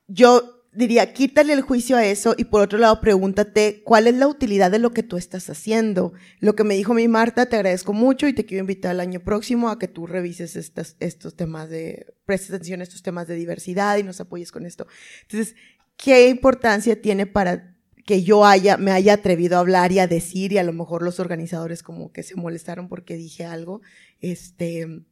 [0.08, 4.28] yo diría, quítale el juicio a eso y por otro lado, pregúntate cuál es la
[4.28, 6.14] utilidad de lo que tú estás haciendo.
[6.40, 9.20] Lo que me dijo mi Marta, te agradezco mucho y te quiero invitar el año
[9.20, 13.36] próximo a que tú revises estas, estos temas de, prestes atención a estos temas de
[13.36, 14.88] diversidad y nos apoyes con esto.
[15.24, 15.56] Entonces,
[15.98, 17.77] ¿qué importancia tiene para
[18.08, 21.04] que yo haya, me haya atrevido a hablar y a decir, y a lo mejor
[21.04, 23.82] los organizadores como que se molestaron porque dije algo,
[24.22, 25.04] este,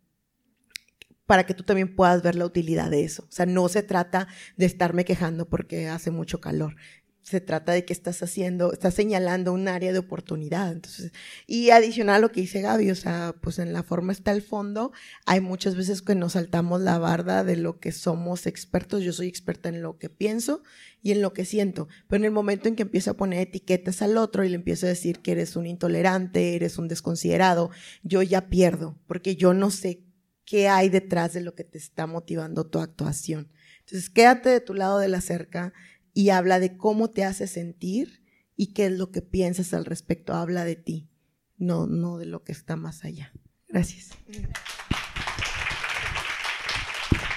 [1.26, 3.24] para que tú también puedas ver la utilidad de eso.
[3.24, 6.78] O sea, no se trata de estarme quejando porque hace mucho calor
[7.26, 10.72] se trata de que estás haciendo, estás señalando un área de oportunidad.
[10.72, 11.12] Entonces,
[11.48, 14.44] y adicional a lo que dice Gaby, o sea, pues en la forma está el
[14.44, 14.92] fondo.
[15.26, 19.02] Hay muchas veces que nos saltamos la barda de lo que somos expertos.
[19.02, 20.62] Yo soy experta en lo que pienso
[21.02, 21.88] y en lo que siento.
[22.08, 24.86] Pero en el momento en que empiezo a poner etiquetas al otro y le empiezo
[24.86, 27.72] a decir que eres un intolerante, eres un desconsiderado,
[28.04, 30.04] yo ya pierdo, porque yo no sé
[30.46, 33.50] qué hay detrás de lo que te está motivando tu actuación.
[33.80, 35.74] Entonces, quédate de tu lado de la cerca,
[36.16, 38.24] y habla de cómo te hace sentir
[38.56, 40.34] y qué es lo que piensas al respecto.
[40.34, 41.10] Habla de ti,
[41.58, 43.34] no, no de lo que está más allá.
[43.68, 44.12] Gracias.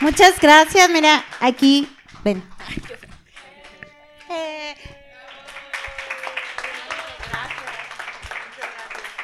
[0.00, 0.88] Muchas gracias.
[0.90, 1.88] Mira, aquí,
[2.24, 2.40] ven.
[4.30, 4.74] Eh,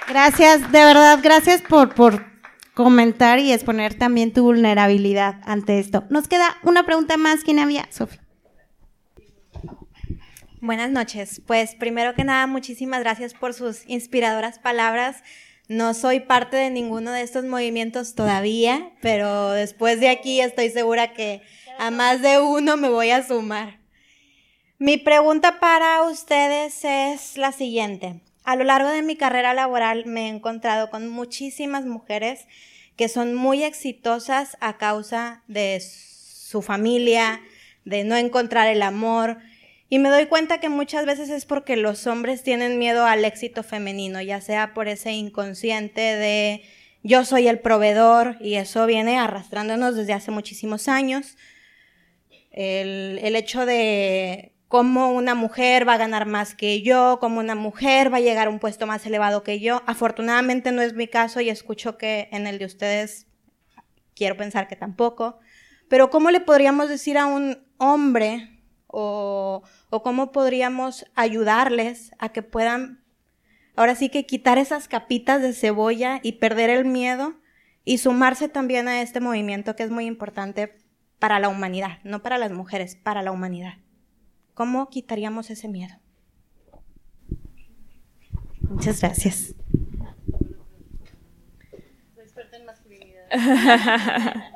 [0.08, 2.26] gracias, de verdad, gracias por, por
[2.74, 6.04] comentar y exponer también tu vulnerabilidad ante esto.
[6.10, 7.44] Nos queda una pregunta más.
[7.44, 7.86] ¿Quién había?
[7.92, 8.23] Sofía.
[10.64, 11.42] Buenas noches.
[11.46, 15.22] Pues primero que nada, muchísimas gracias por sus inspiradoras palabras.
[15.68, 21.12] No soy parte de ninguno de estos movimientos todavía, pero después de aquí estoy segura
[21.12, 21.42] que
[21.78, 23.78] a más de uno me voy a sumar.
[24.78, 28.22] Mi pregunta para ustedes es la siguiente.
[28.42, 32.46] A lo largo de mi carrera laboral me he encontrado con muchísimas mujeres
[32.96, 37.42] que son muy exitosas a causa de su familia,
[37.84, 39.36] de no encontrar el amor,
[39.88, 43.62] y me doy cuenta que muchas veces es porque los hombres tienen miedo al éxito
[43.62, 46.62] femenino, ya sea por ese inconsciente de
[47.02, 51.36] yo soy el proveedor y eso viene arrastrándonos desde hace muchísimos años.
[52.50, 57.54] El, el hecho de cómo una mujer va a ganar más que yo, cómo una
[57.54, 59.82] mujer va a llegar a un puesto más elevado que yo.
[59.86, 63.26] Afortunadamente no es mi caso y escucho que en el de ustedes
[64.16, 65.38] quiero pensar que tampoco.
[65.88, 68.53] Pero ¿cómo le podríamos decir a un hombre
[68.94, 69.62] o,
[70.02, 73.04] cómo podríamos ayudarles a que puedan,
[73.76, 77.34] ahora sí que quitar esas capitas de cebolla y perder el miedo
[77.84, 80.78] y sumarse también a este movimiento que es muy importante
[81.18, 83.74] para la humanidad, no para las mujeres, para la humanidad.
[84.54, 85.94] ¿Cómo quitaríamos ese miedo?
[88.60, 89.54] Muchas gracias.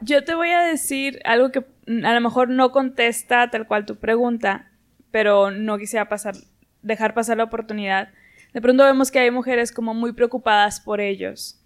[0.00, 3.96] Yo te voy a decir algo que a lo mejor no contesta tal cual tu
[3.96, 4.70] pregunta,
[5.10, 6.34] pero no quisiera pasar,
[6.82, 8.10] dejar pasar la oportunidad.
[8.52, 11.60] De pronto vemos que hay mujeres como muy preocupadas por ellos.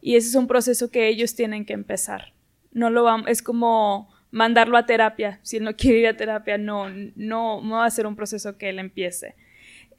[0.00, 2.32] Y ese es un proceso que ellos tienen que empezar.
[2.72, 5.40] No lo vamos, es como mandarlo a terapia.
[5.42, 8.56] Si él no quiere ir a terapia, no, no, no va a ser un proceso
[8.56, 9.34] que él empiece.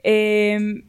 [0.04, 0.84] Em,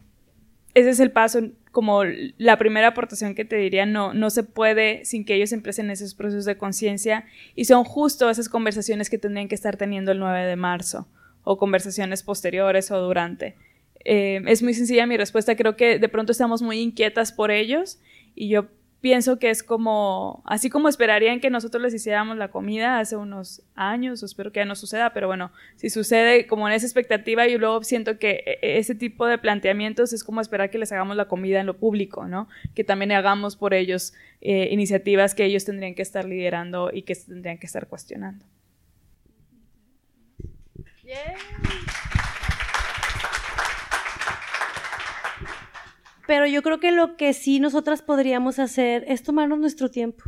[0.75, 1.41] ese es el paso
[1.73, 5.91] como la primera aportación que te diría, no, no se puede sin que ellos empiecen
[5.91, 7.25] esos procesos de conciencia
[7.57, 11.09] y son justo esas conversaciones que tendrían que estar teniendo el 9 de marzo
[11.45, 13.57] o conversaciones posteriores o durante.
[14.05, 18.01] Eh, es muy sencilla mi respuesta, creo que de pronto estamos muy inquietas por ellos
[18.35, 18.67] y yo
[19.03, 23.63] pienso que es como, así como esperarían que nosotros les hiciéramos la comida hace unos
[23.75, 27.59] años, espero que ya no suceda, pero bueno, si sucede como en esa expectativa, yo
[27.59, 31.17] luego siento que e, e, ese tipo de planteamientos es como esperar que les hagamos
[31.17, 32.49] la comida en lo público, ¿no?
[32.77, 37.17] Que también hagamos por ellos eh, iniciativas que ellos tendrían que estar liderando y que
[37.17, 38.47] tendrían que estar cuestionando.
[46.27, 50.25] Pero yo creo que lo que sí nosotras podríamos hacer es tomarnos nuestro tiempo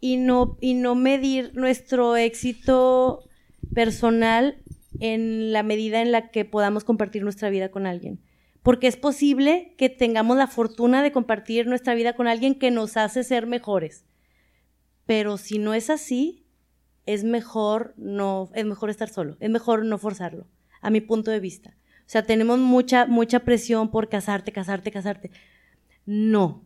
[0.00, 3.24] y no, y no medir nuestro éxito
[3.74, 4.58] personal
[5.00, 8.20] en la medida en la que podamos compartir nuestra vida con alguien.
[8.62, 12.96] Porque es posible que tengamos la fortuna de compartir nuestra vida con alguien que nos
[12.96, 14.06] hace ser mejores.
[15.04, 16.46] Pero si no es así,
[17.04, 20.48] es mejor no, es mejor estar solo, es mejor no forzarlo,
[20.80, 21.76] a mi punto de vista.
[22.06, 25.30] O sea, tenemos mucha, mucha presión por casarte, casarte, casarte.
[26.04, 26.62] No.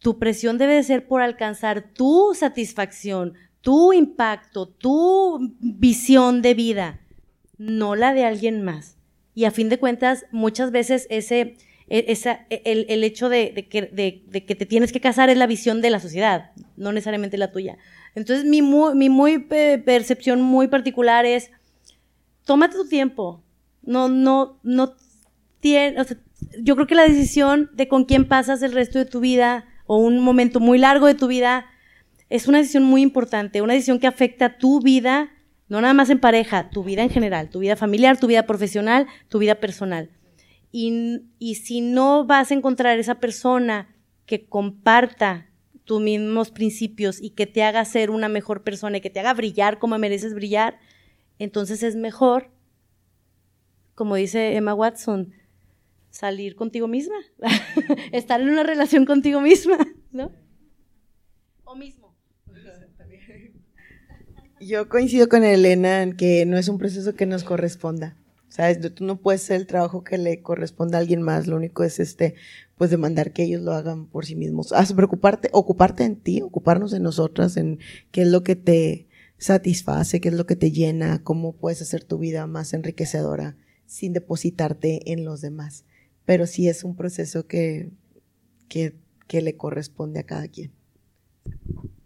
[0.00, 7.00] Tu presión debe de ser por alcanzar tu satisfacción, tu impacto, tu visión de vida,
[7.56, 8.96] no la de alguien más.
[9.34, 11.56] Y a fin de cuentas, muchas veces ese,
[11.88, 15.30] e, esa, e, el, el, hecho de, que, de, de, que, te tienes que casar
[15.30, 17.78] es la visión de la sociedad, no necesariamente la tuya.
[18.14, 21.50] Entonces, mi muy, mi muy percepción muy particular es,
[22.44, 23.42] tómate tu tiempo,
[23.86, 24.94] no, no, no
[25.60, 26.16] tiene, o sea,
[26.60, 29.98] yo creo que la decisión de con quién pasas el resto de tu vida o
[29.98, 31.66] un momento muy largo de tu vida
[32.30, 35.30] es una decisión muy importante, una decisión que afecta tu vida,
[35.68, 39.06] no nada más en pareja, tu vida en general, tu vida familiar, tu vida profesional,
[39.28, 40.10] tu vida personal.
[40.72, 43.94] Y, y si no vas a encontrar esa persona
[44.26, 45.50] que comparta
[45.84, 49.34] tus mismos principios y que te haga ser una mejor persona y que te haga
[49.34, 50.78] brillar como mereces brillar,
[51.38, 52.50] entonces es mejor
[53.94, 55.32] como dice Emma Watson,
[56.10, 57.16] salir contigo misma,
[58.12, 59.78] estar en una relación contigo misma,
[60.12, 60.32] ¿no?
[61.64, 62.14] O mismo.
[64.60, 68.16] Yo coincido con Elena en que no es un proceso que nos corresponda.
[68.48, 68.78] ¿Sabes?
[68.94, 71.48] Tú no puedes hacer el trabajo que le corresponda a alguien más.
[71.48, 72.36] Lo único es este,
[72.76, 74.72] pues demandar que ellos lo hagan por sí mismos.
[74.72, 77.80] Haz preocuparte, ocuparte en ti, ocuparnos en nosotras, en
[78.12, 79.08] qué es lo que te
[79.38, 83.56] satisface, qué es lo que te llena, cómo puedes hacer tu vida más enriquecedora
[83.86, 85.84] sin depositarte en los demás.
[86.24, 87.90] Pero sí es un proceso que,
[88.68, 88.96] que,
[89.28, 90.72] que le corresponde a cada quien.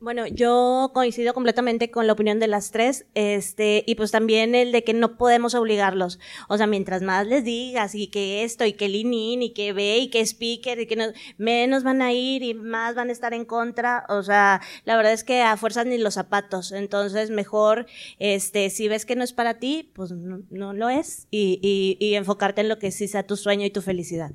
[0.01, 4.71] Bueno, yo coincido completamente con la opinión de las tres, este, y pues también el
[4.71, 6.21] de que no podemos obligarlos.
[6.49, 9.99] O sea, mientras más les digas y que esto, y que Linin, y que ve,
[9.99, 11.07] y que speaker, y que no,
[11.37, 14.07] menos van a ir y más van a estar en contra.
[14.09, 16.71] O sea, la verdad es que a fuerzas ni los zapatos.
[16.71, 17.87] Entonces, mejor,
[18.21, 21.97] este, si ves que no es para ti, pues no, no lo es, y, y,
[21.99, 24.31] y enfocarte en lo que sí sea tu sueño y tu felicidad.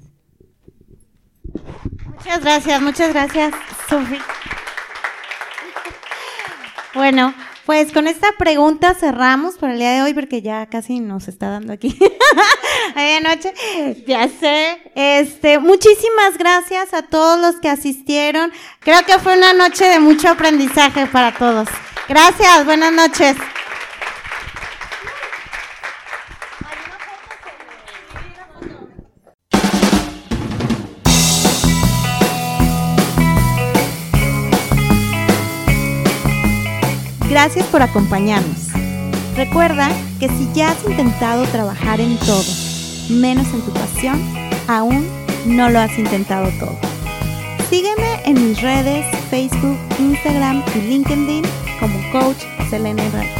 [2.05, 3.53] Muchas gracias, muchas gracias,
[3.89, 4.21] Sofía.
[6.93, 7.33] Bueno,
[7.65, 11.49] pues con esta pregunta cerramos por el día de hoy porque ya casi nos está
[11.49, 11.97] dando aquí
[13.23, 13.53] noche.
[14.05, 14.79] Ya sé.
[14.95, 18.51] Este, muchísimas gracias a todos los que asistieron.
[18.79, 21.67] Creo que fue una noche de mucho aprendizaje para todos.
[22.07, 23.35] Gracias, buenas noches.
[37.33, 38.67] Gracias por acompañarnos.
[39.35, 39.89] Recuerda
[40.19, 42.45] que si ya has intentado trabajar en todo,
[43.09, 44.21] menos en tu pasión,
[44.67, 45.03] aún
[45.47, 46.77] no lo has intentado todo.
[47.71, 51.43] Sígueme en mis redes Facebook, Instagram y LinkedIn
[51.79, 53.31] como Coach Selena Ibrahim.